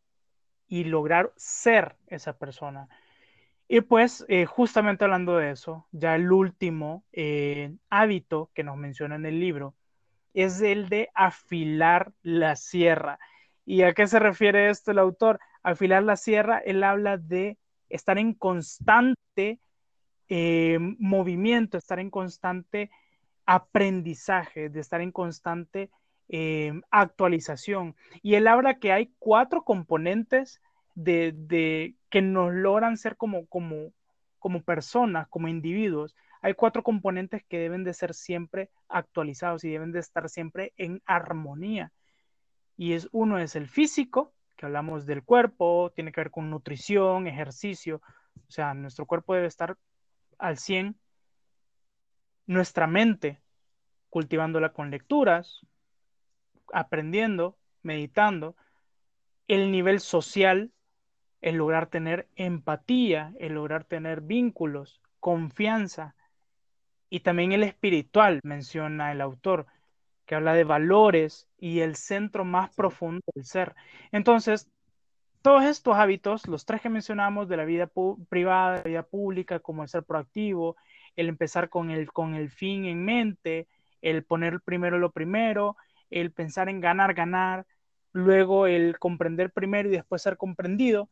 y 0.69 0.85
lograr 0.85 1.33
ser 1.37 1.97
esa 2.09 2.37
persona. 2.37 2.89
Y 3.73 3.81
pues, 3.81 4.23
eh, 4.29 4.45
justamente 4.45 5.05
hablando 5.05 5.39
de 5.39 5.51
eso, 5.51 5.87
ya 5.93 6.15
el 6.15 6.31
último 6.31 7.07
eh, 7.11 7.75
hábito 7.89 8.51
que 8.53 8.65
nos 8.65 8.77
menciona 8.77 9.15
en 9.15 9.25
el 9.25 9.41
libro 9.41 9.75
es 10.35 10.61
el 10.61 10.91
de 10.91 11.09
afilar 11.15 12.13
la 12.23 12.55
sierra. 12.55 13.19
¿Y 13.65 13.81
a 13.81 13.95
qué 13.95 14.07
se 14.07 14.19
refiere 14.19 14.69
esto 14.69 14.91
el 14.91 14.99
autor? 14.99 15.41
Afilar 15.63 16.03
la 16.03 16.17
sierra, 16.17 16.59
él 16.59 16.85
habla 16.85 17.17
de 17.17 17.57
estar 17.89 18.19
en 18.19 18.35
constante 18.35 19.59
eh, 20.29 20.77
movimiento, 20.79 21.79
estar 21.79 21.99
en 21.99 22.11
constante 22.11 22.91
aprendizaje, 23.47 24.69
de 24.69 24.81
estar 24.81 25.01
en 25.01 25.13
constante 25.13 25.89
actualización. 26.91 27.97
Y 28.21 28.35
él 28.35 28.49
habla 28.49 28.79
que 28.79 28.93
hay 28.93 29.15
cuatro 29.19 29.63
componentes 29.63 30.61
de, 30.95 31.95
que 32.11 32.23
nos 32.23 32.53
logran 32.53 32.97
ser 32.97 33.17
como, 33.17 33.47
como, 33.47 33.93
como 34.39 34.63
personas, 34.63 35.29
como 35.29 35.49
individuos. 35.49 36.15
Hay 36.41 36.55
cuatro 36.55 36.83
componentes 36.83 37.45
que 37.49 37.59
deben 37.59 37.85
de 37.85 37.95
ser 37.95 38.15
siempre 38.15 38.71
actualizados 38.89 39.65
y 39.65 39.71
deben 39.71 39.93
de 39.93 40.01
estar 40.01 40.29
siempre 40.29 40.73
en 40.77 41.03
armonía. 41.07 41.93
Y 42.77 42.95
es 42.95 43.09
uno 43.13 43.39
es 43.39 43.55
el 43.57 43.69
físico, 43.69 44.33
que 44.57 44.67
hablamos 44.67 45.07
del 45.07 45.23
cuerpo, 45.23 45.93
tiene 45.95 46.13
que 46.13 46.21
ver 46.21 46.31
con 46.31 46.51
nutrición, 46.51 47.27
ejercicio, 47.27 48.01
o 48.49 48.51
sea, 48.51 48.75
nuestro 48.75 49.07
cuerpo 49.07 49.35
debe 49.35 49.47
estar 49.47 49.77
al 50.39 50.59
100. 50.59 50.97
Nuestra 52.47 52.87
mente, 52.87 53.41
cultivándola 54.11 54.73
con 54.73 54.91
lecturas, 54.91 55.61
aprendiendo, 56.73 57.57
meditando. 57.83 58.57
El 59.49 59.71
nivel 59.71 60.01
social, 60.01 60.73
el 61.43 61.57
lograr 61.57 61.89
tener 61.89 62.29
empatía, 62.37 63.35
el 63.39 63.55
lograr 63.55 63.85
tener 63.85 64.23
vínculos, 64.23 65.03
confianza. 65.21 66.15
Y 67.11 67.21
también 67.21 67.53
el 67.53 67.65
espiritual, 67.65 68.41
menciona 68.45 69.13
el 69.13 69.21
autor, 69.21 69.67
que 70.25 70.37
habla 70.37 70.55
de 70.55 70.65
valores 70.65 71.49
y 71.59 71.81
el 71.81 71.97
centro 71.97 72.45
más 72.45 72.75
profundo 72.75 73.23
del 73.35 73.45
ser. 73.45 73.75
Entonces, 74.13 74.71
todos 75.43 75.65
estos 75.65 75.97
hábitos, 75.97 76.47
los 76.47 76.65
tres 76.65 76.81
que 76.81 76.89
mencionamos 76.89 77.49
de 77.49 77.57
la 77.57 77.65
vida 77.65 77.91
privada, 78.29 78.77
de 78.77 78.79
la 78.79 78.89
vida 78.89 79.03
pública, 79.03 79.59
como 79.59 79.83
el 79.83 79.89
ser 79.89 80.05
proactivo, 80.05 80.77
el 81.17 81.29
empezar 81.29 81.69
con 81.69 81.91
el, 81.91 82.13
con 82.13 82.35
el 82.37 82.51
fin 82.51 82.85
en 82.87 83.05
mente, 83.05 83.67
el 84.01 84.25
poner 84.25 84.61
primero 84.61 84.99
lo 84.99 85.11
primero, 85.11 85.77
el 86.11 86.31
pensar 86.33 86.69
en 86.69 86.81
ganar, 86.81 87.15
ganar, 87.15 87.67
luego 88.13 88.69
el 88.69 88.99
comprender 89.01 89.51
primero 89.51 89.89
y 89.89 89.93
después 89.93 90.23
ser 90.23 90.37
comprendido, 90.37 91.09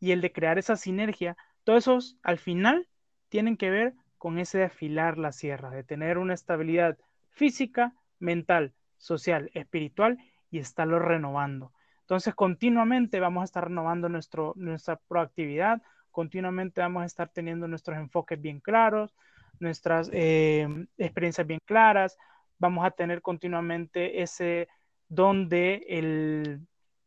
y 0.00 0.12
el 0.12 0.20
de 0.20 0.32
crear 0.32 0.58
esa 0.58 0.76
sinergia, 0.76 1.36
todos 1.64 1.84
esos 1.84 2.18
al 2.22 2.38
final 2.38 2.88
tienen 3.28 3.56
que 3.56 3.70
ver 3.70 3.94
con 4.16 4.38
ese 4.38 4.58
de 4.58 4.64
afilar 4.64 5.18
la 5.18 5.32
sierra, 5.32 5.70
de 5.70 5.84
tener 5.84 6.18
una 6.18 6.34
estabilidad 6.34 6.98
física, 7.30 7.94
mental, 8.18 8.74
social, 8.96 9.50
espiritual 9.54 10.18
y 10.50 10.58
estarlo 10.58 10.98
renovando. 10.98 11.72
Entonces, 12.00 12.34
continuamente 12.34 13.20
vamos 13.20 13.42
a 13.42 13.44
estar 13.44 13.64
renovando 13.64 14.08
nuestra 14.08 14.96
proactividad, 15.08 15.82
continuamente 16.10 16.80
vamos 16.80 17.02
a 17.02 17.06
estar 17.06 17.28
teniendo 17.28 17.68
nuestros 17.68 17.96
enfoques 17.98 18.40
bien 18.40 18.60
claros, 18.60 19.14
nuestras 19.60 20.10
eh, 20.12 20.66
experiencias 20.96 21.46
bien 21.46 21.60
claras, 21.64 22.16
vamos 22.58 22.84
a 22.84 22.90
tener 22.90 23.22
continuamente 23.22 24.22
ese 24.22 24.68
don 25.08 25.48
de 25.48 25.84
el, 25.88 26.66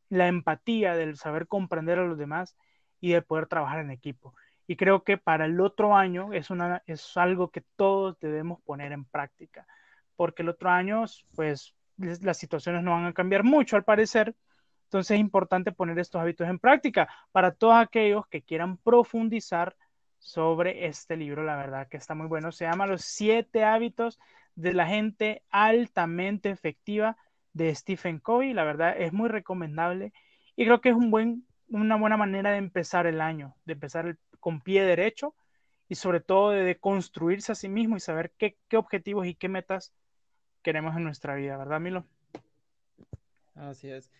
la 0.10 0.28
empatía, 0.28 0.96
del 0.96 1.18
saber 1.18 1.48
comprender 1.48 2.00
a 2.00 2.06
los 2.06 2.18
demás 2.18 2.56
y 3.02 3.12
de 3.12 3.22
poder 3.22 3.48
trabajar 3.48 3.80
en 3.80 3.92
equipo. 3.92 4.34
Y 4.68 4.78
creo 4.78 5.04
que 5.04 5.18
para 5.18 5.46
el 5.46 5.60
otro 5.60 5.96
año 5.98 6.32
es, 6.32 6.50
una, 6.50 6.82
es 6.86 7.18
algo 7.18 7.50
que 7.50 7.62
todos 7.76 8.18
debemos 8.20 8.62
poner 8.62 8.94
en 8.94 9.04
práctica, 9.04 9.68
porque 10.16 10.44
el 10.44 10.50
otro 10.50 10.70
año, 10.70 11.04
pues, 11.36 11.76
las 11.98 12.38
situaciones 12.38 12.84
no 12.84 12.92
van 12.92 13.06
a 13.06 13.14
cambiar 13.14 13.44
mucho 13.44 13.76
al 13.76 13.84
parecer, 13.84 14.34
entonces 14.86 15.16
es 15.16 15.20
importante 15.20 15.72
poner 15.72 15.98
estos 16.00 16.22
hábitos 16.22 16.48
en 16.48 16.60
práctica 16.60 17.10
para 17.32 17.52
todos 17.52 17.76
aquellos 17.76 18.28
que 18.28 18.42
quieran 18.42 18.78
profundizar 18.78 19.76
sobre 20.20 20.86
este 20.86 21.16
libro. 21.16 21.44
La 21.44 21.56
verdad 21.56 21.88
que 21.88 21.98
está 21.98 22.14
muy 22.14 22.28
bueno. 22.28 22.52
Se 22.52 22.66
llama 22.66 22.88
Los 22.88 23.02
siete 23.02 23.64
hábitos 23.64 24.20
de 24.56 24.74
la 24.74 24.86
gente 24.86 25.44
altamente 25.50 26.50
efectiva 26.50 27.16
de 27.54 27.74
Stephen 27.74 28.20
Covey. 28.20 28.54
La 28.54 28.66
verdad 28.66 28.96
es 28.98 29.14
muy 29.14 29.30
recomendable 29.30 30.12
y 30.56 30.66
creo 30.66 30.82
que 30.82 30.90
es 30.90 30.96
un 30.96 31.10
buen, 31.10 31.46
una 31.72 31.96
buena 31.96 32.18
manera 32.18 32.52
de 32.52 32.58
empezar 32.58 33.08
el 33.08 33.22
año, 33.22 33.56
de 33.66 33.74
empezar 33.74 34.18
con 34.40 34.62
pie 34.62 34.84
derecho 34.84 35.34
y 35.88 35.96
sobre 35.96 36.20
todo 36.20 36.52
de, 36.52 36.78
construirse 36.80 37.52
a 37.52 37.56
sí 37.56 37.70
mismo 37.70 37.98
y 37.98 38.00
saber 38.00 38.32
qué, 38.38 38.58
objetivos 38.78 39.26
y 39.26 39.36
qué 39.36 39.50
metas 39.50 39.94
queremos 40.62 40.96
en 40.96 41.04
nuestra 41.04 41.36
vida, 41.36 41.58
¿verdad, 41.58 41.80
Milo? 41.80 42.06
Así 43.56 43.90
es 43.90 44.12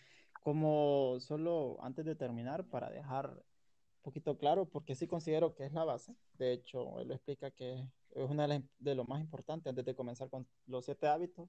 como 0.42 1.18
solo 1.20 1.78
antes 1.82 2.04
de 2.04 2.16
terminar, 2.16 2.64
para 2.64 2.90
dejar 2.90 3.30
un 3.30 4.02
poquito 4.02 4.36
claro, 4.38 4.64
porque 4.66 4.96
sí 4.96 5.06
considero 5.06 5.54
que 5.54 5.64
es 5.64 5.72
la 5.72 5.84
base. 5.84 6.16
De 6.34 6.52
hecho, 6.52 6.98
él 6.98 7.12
explica 7.12 7.52
que 7.52 7.86
es 8.10 8.30
una 8.30 8.48
de, 8.48 8.64
de 8.80 8.94
lo 8.96 9.04
más 9.04 9.20
importante 9.20 9.68
antes 9.68 9.84
de 9.84 9.94
comenzar 9.94 10.28
con 10.30 10.48
los 10.66 10.84
siete 10.84 11.06
hábitos, 11.06 11.48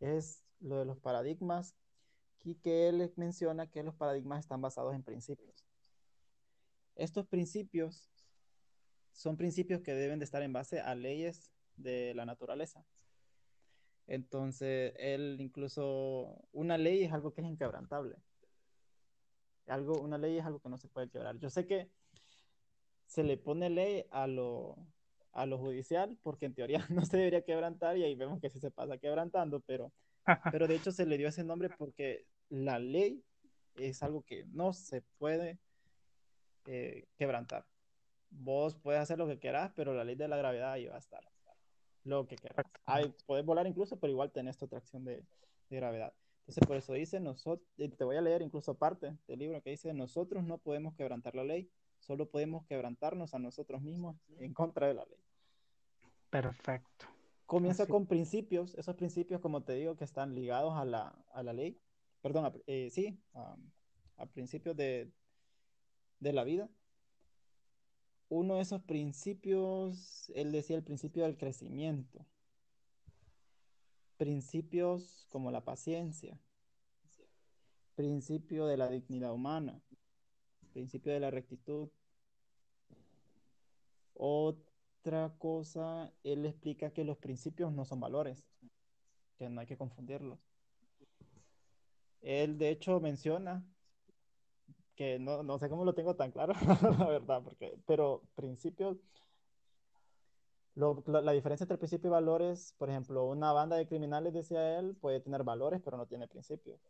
es 0.00 0.44
lo 0.60 0.78
de 0.78 0.84
los 0.84 0.98
paradigmas 0.98 1.74
y 2.46 2.54
que 2.54 2.88
él 2.88 3.12
menciona 3.16 3.66
que 3.66 3.82
los 3.82 3.96
paradigmas 3.96 4.38
están 4.38 4.60
basados 4.60 4.94
en 4.94 5.02
principios. 5.02 5.66
Estos 6.94 7.26
principios 7.26 8.08
son 9.10 9.36
principios 9.36 9.80
que 9.80 9.94
deben 9.94 10.20
de 10.20 10.26
estar 10.26 10.44
en 10.44 10.52
base 10.52 10.80
a 10.80 10.94
leyes 10.94 11.50
de 11.74 12.14
la 12.14 12.24
naturaleza. 12.24 12.84
Entonces, 14.06 14.94
él 14.96 15.38
incluso, 15.40 16.46
una 16.52 16.78
ley 16.78 17.02
es 17.02 17.12
algo 17.12 17.34
que 17.34 17.40
es 17.40 17.48
inquebrantable. 17.48 18.14
Algo, 19.66 20.00
una 20.00 20.16
ley 20.16 20.38
es 20.38 20.46
algo 20.46 20.60
que 20.60 20.68
no 20.68 20.78
se 20.78 20.86
puede 20.86 21.10
quebrar. 21.10 21.40
Yo 21.40 21.50
sé 21.50 21.66
que 21.66 21.90
se 23.06 23.24
le 23.24 23.38
pone 23.38 23.70
ley 23.70 24.06
a 24.12 24.28
lo, 24.28 24.76
a 25.32 25.46
lo 25.46 25.58
judicial 25.58 26.16
porque 26.22 26.46
en 26.46 26.54
teoría 26.54 26.78
no 26.90 27.04
se 27.04 27.16
debería 27.16 27.42
quebrantar 27.42 27.96
y 27.96 28.04
ahí 28.04 28.14
vemos 28.14 28.40
que 28.40 28.50
sí 28.50 28.60
se 28.60 28.70
pasa 28.70 28.98
quebrantando, 28.98 29.58
pero, 29.66 29.92
pero 30.52 30.68
de 30.68 30.76
hecho 30.76 30.92
se 30.92 31.06
le 31.06 31.18
dio 31.18 31.26
ese 31.26 31.42
nombre 31.42 31.70
porque 31.76 32.24
la 32.48 32.78
ley 32.78 33.24
es 33.76 34.02
algo 34.02 34.22
que 34.22 34.44
no 34.46 34.72
se 34.72 35.02
puede 35.18 35.58
eh, 36.66 37.06
quebrantar. 37.16 37.66
Vos 38.30 38.74
puedes 38.76 39.00
hacer 39.00 39.18
lo 39.18 39.26
que 39.26 39.38
quieras, 39.38 39.72
pero 39.74 39.94
la 39.94 40.04
ley 40.04 40.16
de 40.16 40.28
la 40.28 40.36
gravedad 40.36 40.72
ahí 40.72 40.86
va 40.86 40.96
a 40.96 40.98
estar 40.98 41.22
lo 42.04 42.26
que 42.26 42.36
quieras. 42.36 42.64
Hay, 42.84 43.14
puedes 43.26 43.44
volar 43.44 43.66
incluso, 43.66 43.98
pero 43.98 44.12
igual 44.12 44.30
tenés 44.30 44.56
tu 44.56 44.66
atracción 44.66 45.04
de, 45.04 45.24
de 45.68 45.76
gravedad. 45.76 46.12
Entonces, 46.40 46.66
por 46.66 46.76
eso 46.76 46.92
dice, 46.92 47.18
nosotros, 47.18 47.66
te 47.76 48.04
voy 48.04 48.16
a 48.16 48.20
leer 48.20 48.42
incluso 48.42 48.78
parte 48.78 49.16
del 49.26 49.40
libro 49.40 49.60
que 49.62 49.70
dice, 49.70 49.92
nosotros 49.92 50.44
no 50.44 50.58
podemos 50.58 50.94
quebrantar 50.94 51.34
la 51.34 51.42
ley, 51.42 51.68
solo 51.98 52.30
podemos 52.30 52.64
quebrantarnos 52.66 53.34
a 53.34 53.40
nosotros 53.40 53.82
mismos 53.82 54.16
en 54.38 54.54
contra 54.54 54.86
de 54.86 54.94
la 54.94 55.04
ley. 55.04 55.18
Perfecto. 56.30 57.06
Comienza 57.46 57.86
con 57.86 58.06
principios, 58.06 58.74
esos 58.76 58.94
principios, 58.94 59.40
como 59.40 59.62
te 59.64 59.72
digo, 59.74 59.96
que 59.96 60.04
están 60.04 60.34
ligados 60.34 60.74
a 60.74 60.84
la, 60.84 61.18
a 61.32 61.42
la 61.42 61.52
ley, 61.52 61.80
perdón, 62.26 62.62
eh, 62.66 62.90
sí, 62.90 63.18
a, 63.34 64.26
principios 64.26 64.76
de, 64.76 65.12
de 66.20 66.32
la 66.32 66.44
vida 66.44 66.68
uno 68.28 68.56
de 68.56 68.62
esos 68.62 68.82
principios, 68.82 70.30
él 70.34 70.52
decía 70.52 70.76
el 70.76 70.82
principio 70.82 71.22
del 71.24 71.36
crecimiento. 71.36 72.26
Principios 74.16 75.26
como 75.28 75.50
la 75.50 75.64
paciencia, 75.64 76.38
principio 77.94 78.66
de 78.66 78.76
la 78.76 78.88
dignidad 78.88 79.32
humana, 79.32 79.80
principio 80.72 81.12
de 81.12 81.20
la 81.20 81.30
rectitud. 81.30 81.88
Otra 84.14 85.36
cosa, 85.38 86.12
él 86.24 86.46
explica 86.46 86.90
que 86.90 87.04
los 87.04 87.18
principios 87.18 87.72
no 87.72 87.84
son 87.84 88.00
valores, 88.00 88.42
que 89.38 89.48
no 89.50 89.60
hay 89.60 89.66
que 89.66 89.76
confundirlos. 89.76 90.40
Él 92.22 92.58
de 92.58 92.70
hecho 92.70 93.00
menciona 93.00 93.64
que 94.96 95.18
no, 95.18 95.42
no 95.42 95.58
sé 95.58 95.68
cómo 95.68 95.84
lo 95.84 95.94
tengo 95.94 96.16
tan 96.16 96.32
claro, 96.32 96.54
la 96.98 97.06
verdad, 97.06 97.42
porque, 97.42 97.78
pero 97.86 98.22
principios, 98.34 98.96
la, 100.74 101.32
diferencia 101.32 101.64
entre 101.64 101.78
principio 101.78 102.08
y 102.08 102.10
valores, 102.10 102.74
por 102.78 102.90
ejemplo, 102.90 103.24
una 103.26 103.52
banda 103.52 103.76
de 103.76 103.86
criminales, 103.86 104.32
decía 104.32 104.78
él, 104.78 104.96
puede 104.96 105.20
tener 105.20 105.44
valores, 105.44 105.80
pero 105.84 105.96
no 105.96 106.06
tiene 106.06 106.26
principios. 106.28 106.80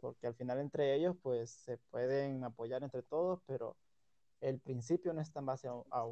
Porque 0.00 0.26
al 0.26 0.34
final 0.34 0.58
entre 0.60 0.94
ellos, 0.94 1.16
pues 1.20 1.50
se 1.50 1.76
pueden 1.90 2.42
apoyar 2.42 2.82
entre 2.82 3.02
todos, 3.02 3.40
pero 3.46 3.76
el 4.40 4.58
principio 4.58 5.12
no 5.12 5.20
está 5.20 5.40
en 5.40 5.46
base 5.46 5.68
a, 5.68 6.06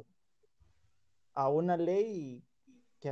a 1.33 1.49
una 1.49 1.75
ley 1.75 2.43
que, 2.99 3.09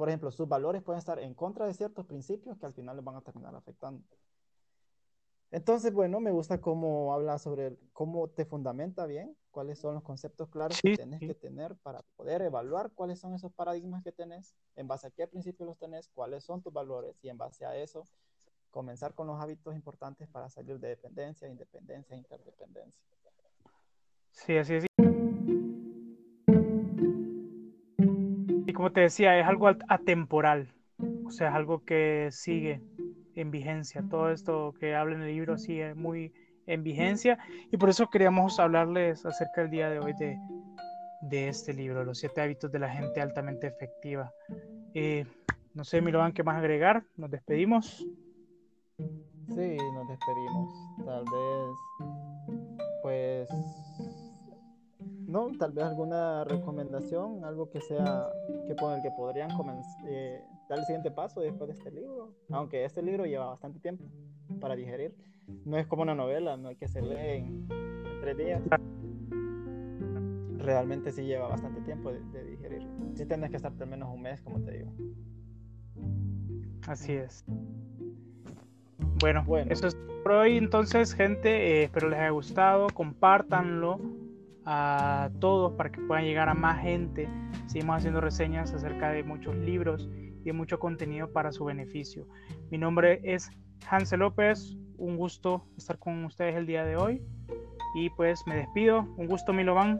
por 0.00 0.08
ejemplo, 0.08 0.30
sus 0.30 0.48
valores 0.48 0.82
pueden 0.82 0.98
estar 0.98 1.18
en 1.18 1.34
contra 1.34 1.66
de 1.66 1.74
ciertos 1.74 2.06
principios 2.06 2.56
que 2.56 2.64
al 2.64 2.72
final 2.72 2.96
les 2.96 3.04
van 3.04 3.16
a 3.16 3.20
terminar 3.20 3.54
afectando. 3.54 4.02
Entonces, 5.50 5.92
bueno, 5.92 6.20
me 6.20 6.30
gusta 6.30 6.58
cómo 6.58 7.12
habla 7.12 7.36
sobre 7.36 7.76
cómo 7.92 8.28
te 8.28 8.46
fundamenta 8.46 9.04
bien, 9.04 9.36
cuáles 9.50 9.78
son 9.78 9.92
los 9.92 10.02
conceptos 10.02 10.48
claros 10.48 10.80
que 10.80 10.96
tenés 10.96 11.20
que 11.20 11.34
tener 11.34 11.76
para 11.82 12.00
poder 12.16 12.40
evaluar 12.40 12.92
cuáles 12.94 13.18
son 13.18 13.34
esos 13.34 13.52
paradigmas 13.52 14.02
que 14.02 14.10
tenés, 14.10 14.56
en 14.74 14.88
base 14.88 15.08
a 15.08 15.10
qué 15.10 15.26
principios 15.26 15.66
los 15.66 15.76
tenés, 15.76 16.08
cuáles 16.08 16.44
son 16.44 16.62
tus 16.62 16.72
valores 16.72 17.14
y 17.20 17.28
en 17.28 17.36
base 17.36 17.66
a 17.66 17.76
eso 17.76 18.08
comenzar 18.70 19.12
con 19.12 19.26
los 19.26 19.38
hábitos 19.38 19.74
importantes 19.74 20.26
para 20.28 20.48
salir 20.48 20.80
de 20.80 20.88
dependencia, 20.88 21.46
independencia, 21.46 22.16
interdependencia. 22.16 23.04
Sí, 24.32 24.56
así 24.56 24.76
es. 24.76 24.89
Como 28.80 28.92
te 28.92 29.02
decía, 29.02 29.38
es 29.38 29.46
algo 29.46 29.68
atemporal, 29.88 30.72
o 31.26 31.30
sea, 31.30 31.50
es 31.50 31.54
algo 31.54 31.84
que 31.84 32.30
sigue 32.32 32.80
en 33.34 33.50
vigencia. 33.50 34.02
Todo 34.08 34.30
esto 34.30 34.72
que 34.80 34.94
habla 34.94 35.16
en 35.16 35.20
el 35.20 35.34
libro 35.34 35.58
sigue 35.58 35.92
muy 35.94 36.32
en 36.66 36.82
vigencia 36.82 37.36
y 37.70 37.76
por 37.76 37.90
eso 37.90 38.08
queríamos 38.08 38.58
hablarles 38.58 39.26
acerca 39.26 39.60
del 39.60 39.70
día 39.70 39.90
de 39.90 39.98
hoy 39.98 40.14
de, 40.14 40.38
de 41.20 41.48
este 41.48 41.74
libro, 41.74 42.04
Los 42.04 42.20
siete 42.20 42.40
hábitos 42.40 42.72
de 42.72 42.78
la 42.78 42.88
gente 42.88 43.20
altamente 43.20 43.66
efectiva. 43.66 44.32
Eh, 44.94 45.26
no 45.74 45.84
sé, 45.84 46.00
Milovan, 46.00 46.32
¿qué 46.32 46.42
más 46.42 46.56
agregar? 46.56 47.02
Nos 47.18 47.30
despedimos. 47.30 47.98
Sí, 48.96 49.76
nos 49.92 50.08
despedimos. 50.08 51.04
Tal 51.04 51.24
vez, 51.26 52.48
pues, 53.02 53.48
no, 55.30 55.52
tal 55.56 55.70
vez 55.72 55.84
alguna 55.84 56.42
recomendación, 56.44 57.44
algo 57.44 57.70
que 57.70 57.80
sea, 57.80 58.28
que 58.66 58.74
con 58.74 58.94
el 58.94 59.02
que 59.02 59.10
podrían 59.12 59.56
comenzar. 59.56 60.04
Eh, 60.08 60.42
dar 60.68 60.80
el 60.80 60.84
siguiente 60.84 61.12
paso 61.12 61.40
después 61.40 61.68
de 61.68 61.74
este 61.76 61.90
libro. 61.92 62.34
Aunque 62.50 62.84
este 62.84 63.00
libro 63.00 63.24
lleva 63.26 63.46
bastante 63.46 63.78
tiempo 63.78 64.04
para 64.60 64.74
digerir. 64.74 65.14
No 65.64 65.78
es 65.78 65.86
como 65.86 66.02
una 66.02 66.16
novela, 66.16 66.56
no 66.56 66.68
hay 66.68 66.76
que 66.76 66.88
se 66.88 67.00
lee 67.00 67.44
en, 67.44 67.68
tres 68.20 68.36
días. 68.36 68.62
Realmente 70.58 71.12
sí 71.12 71.22
lleva 71.22 71.46
bastante 71.46 71.80
tiempo 71.82 72.10
de, 72.12 72.44
digerir. 72.44 72.86
Sí 73.14 73.24
tienes 73.24 73.50
que 73.50 73.56
estar 73.56 73.72
al 73.78 73.86
menos 73.86 74.12
un 74.12 74.22
mes, 74.22 74.42
como 74.42 74.60
te 74.60 74.72
digo. 74.72 74.92
Así 76.88 77.12
es. 77.12 77.44
Bueno, 79.20 79.44
bueno. 79.46 79.70
eso 79.70 79.86
es 79.86 79.96
por 80.24 80.32
hoy. 80.32 80.56
Entonces, 80.56 81.14
gente, 81.14 81.50
eh, 81.50 81.84
espero 81.84 82.08
les 82.08 82.18
haya 82.18 82.30
gustado. 82.30 82.88
Compártanlo 82.92 84.00
a 84.64 85.30
todos 85.40 85.72
para 85.72 85.90
que 85.90 86.00
puedan 86.02 86.24
llegar 86.24 86.48
a 86.48 86.54
más 86.54 86.80
gente. 86.82 87.28
Seguimos 87.66 87.98
haciendo 87.98 88.20
reseñas 88.20 88.72
acerca 88.72 89.10
de 89.10 89.22
muchos 89.22 89.54
libros 89.56 90.08
y 90.12 90.44
de 90.44 90.52
mucho 90.52 90.78
contenido 90.78 91.32
para 91.32 91.52
su 91.52 91.64
beneficio. 91.64 92.26
Mi 92.70 92.78
nombre 92.78 93.20
es 93.22 93.50
Hansel 93.88 94.20
López, 94.20 94.76
un 94.98 95.16
gusto 95.16 95.64
estar 95.76 95.98
con 95.98 96.24
ustedes 96.24 96.56
el 96.56 96.66
día 96.66 96.84
de 96.84 96.96
hoy 96.96 97.22
y 97.94 98.10
pues 98.10 98.46
me 98.46 98.56
despido. 98.56 99.06
Un 99.16 99.26
gusto, 99.26 99.52
Milovan. 99.52 99.98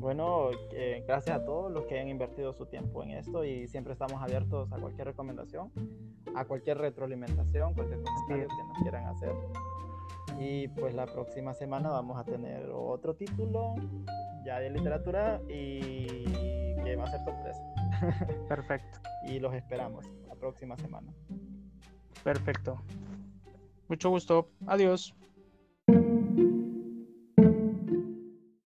Bueno, 0.00 0.50
eh, 0.72 1.04
gracias 1.06 1.36
a 1.36 1.44
todos 1.44 1.72
los 1.72 1.84
que 1.86 1.98
han 1.98 2.08
invertido 2.08 2.52
su 2.52 2.66
tiempo 2.66 3.02
en 3.02 3.10
esto 3.10 3.44
y 3.44 3.66
siempre 3.66 3.92
estamos 3.92 4.22
abiertos 4.22 4.72
a 4.72 4.78
cualquier 4.78 5.08
recomendación, 5.08 5.72
a 6.34 6.44
cualquier 6.44 6.78
retroalimentación, 6.78 7.74
cualquier 7.74 8.02
comentario 8.02 8.48
que 8.48 8.64
nos 8.68 8.78
quieran 8.78 9.06
hacer. 9.06 9.32
Y 10.38 10.68
pues 10.68 10.94
la 10.94 11.06
próxima 11.06 11.52
semana 11.54 11.88
vamos 11.88 12.18
a 12.18 12.24
tener 12.24 12.70
otro 12.72 13.14
título 13.14 13.74
ya 14.44 14.60
de 14.60 14.70
literatura 14.70 15.40
y 15.48 16.24
que 16.84 16.96
va 16.96 17.04
a 17.04 17.10
ser 17.10 17.20
sorpresa. 17.24 17.62
Perfecto. 18.48 19.00
y 19.26 19.40
los 19.40 19.52
esperamos 19.54 20.06
la 20.28 20.34
próxima 20.34 20.76
semana. 20.76 21.12
Perfecto. 22.22 22.80
Mucho 23.88 24.10
gusto. 24.10 24.50
Adiós. 24.66 25.14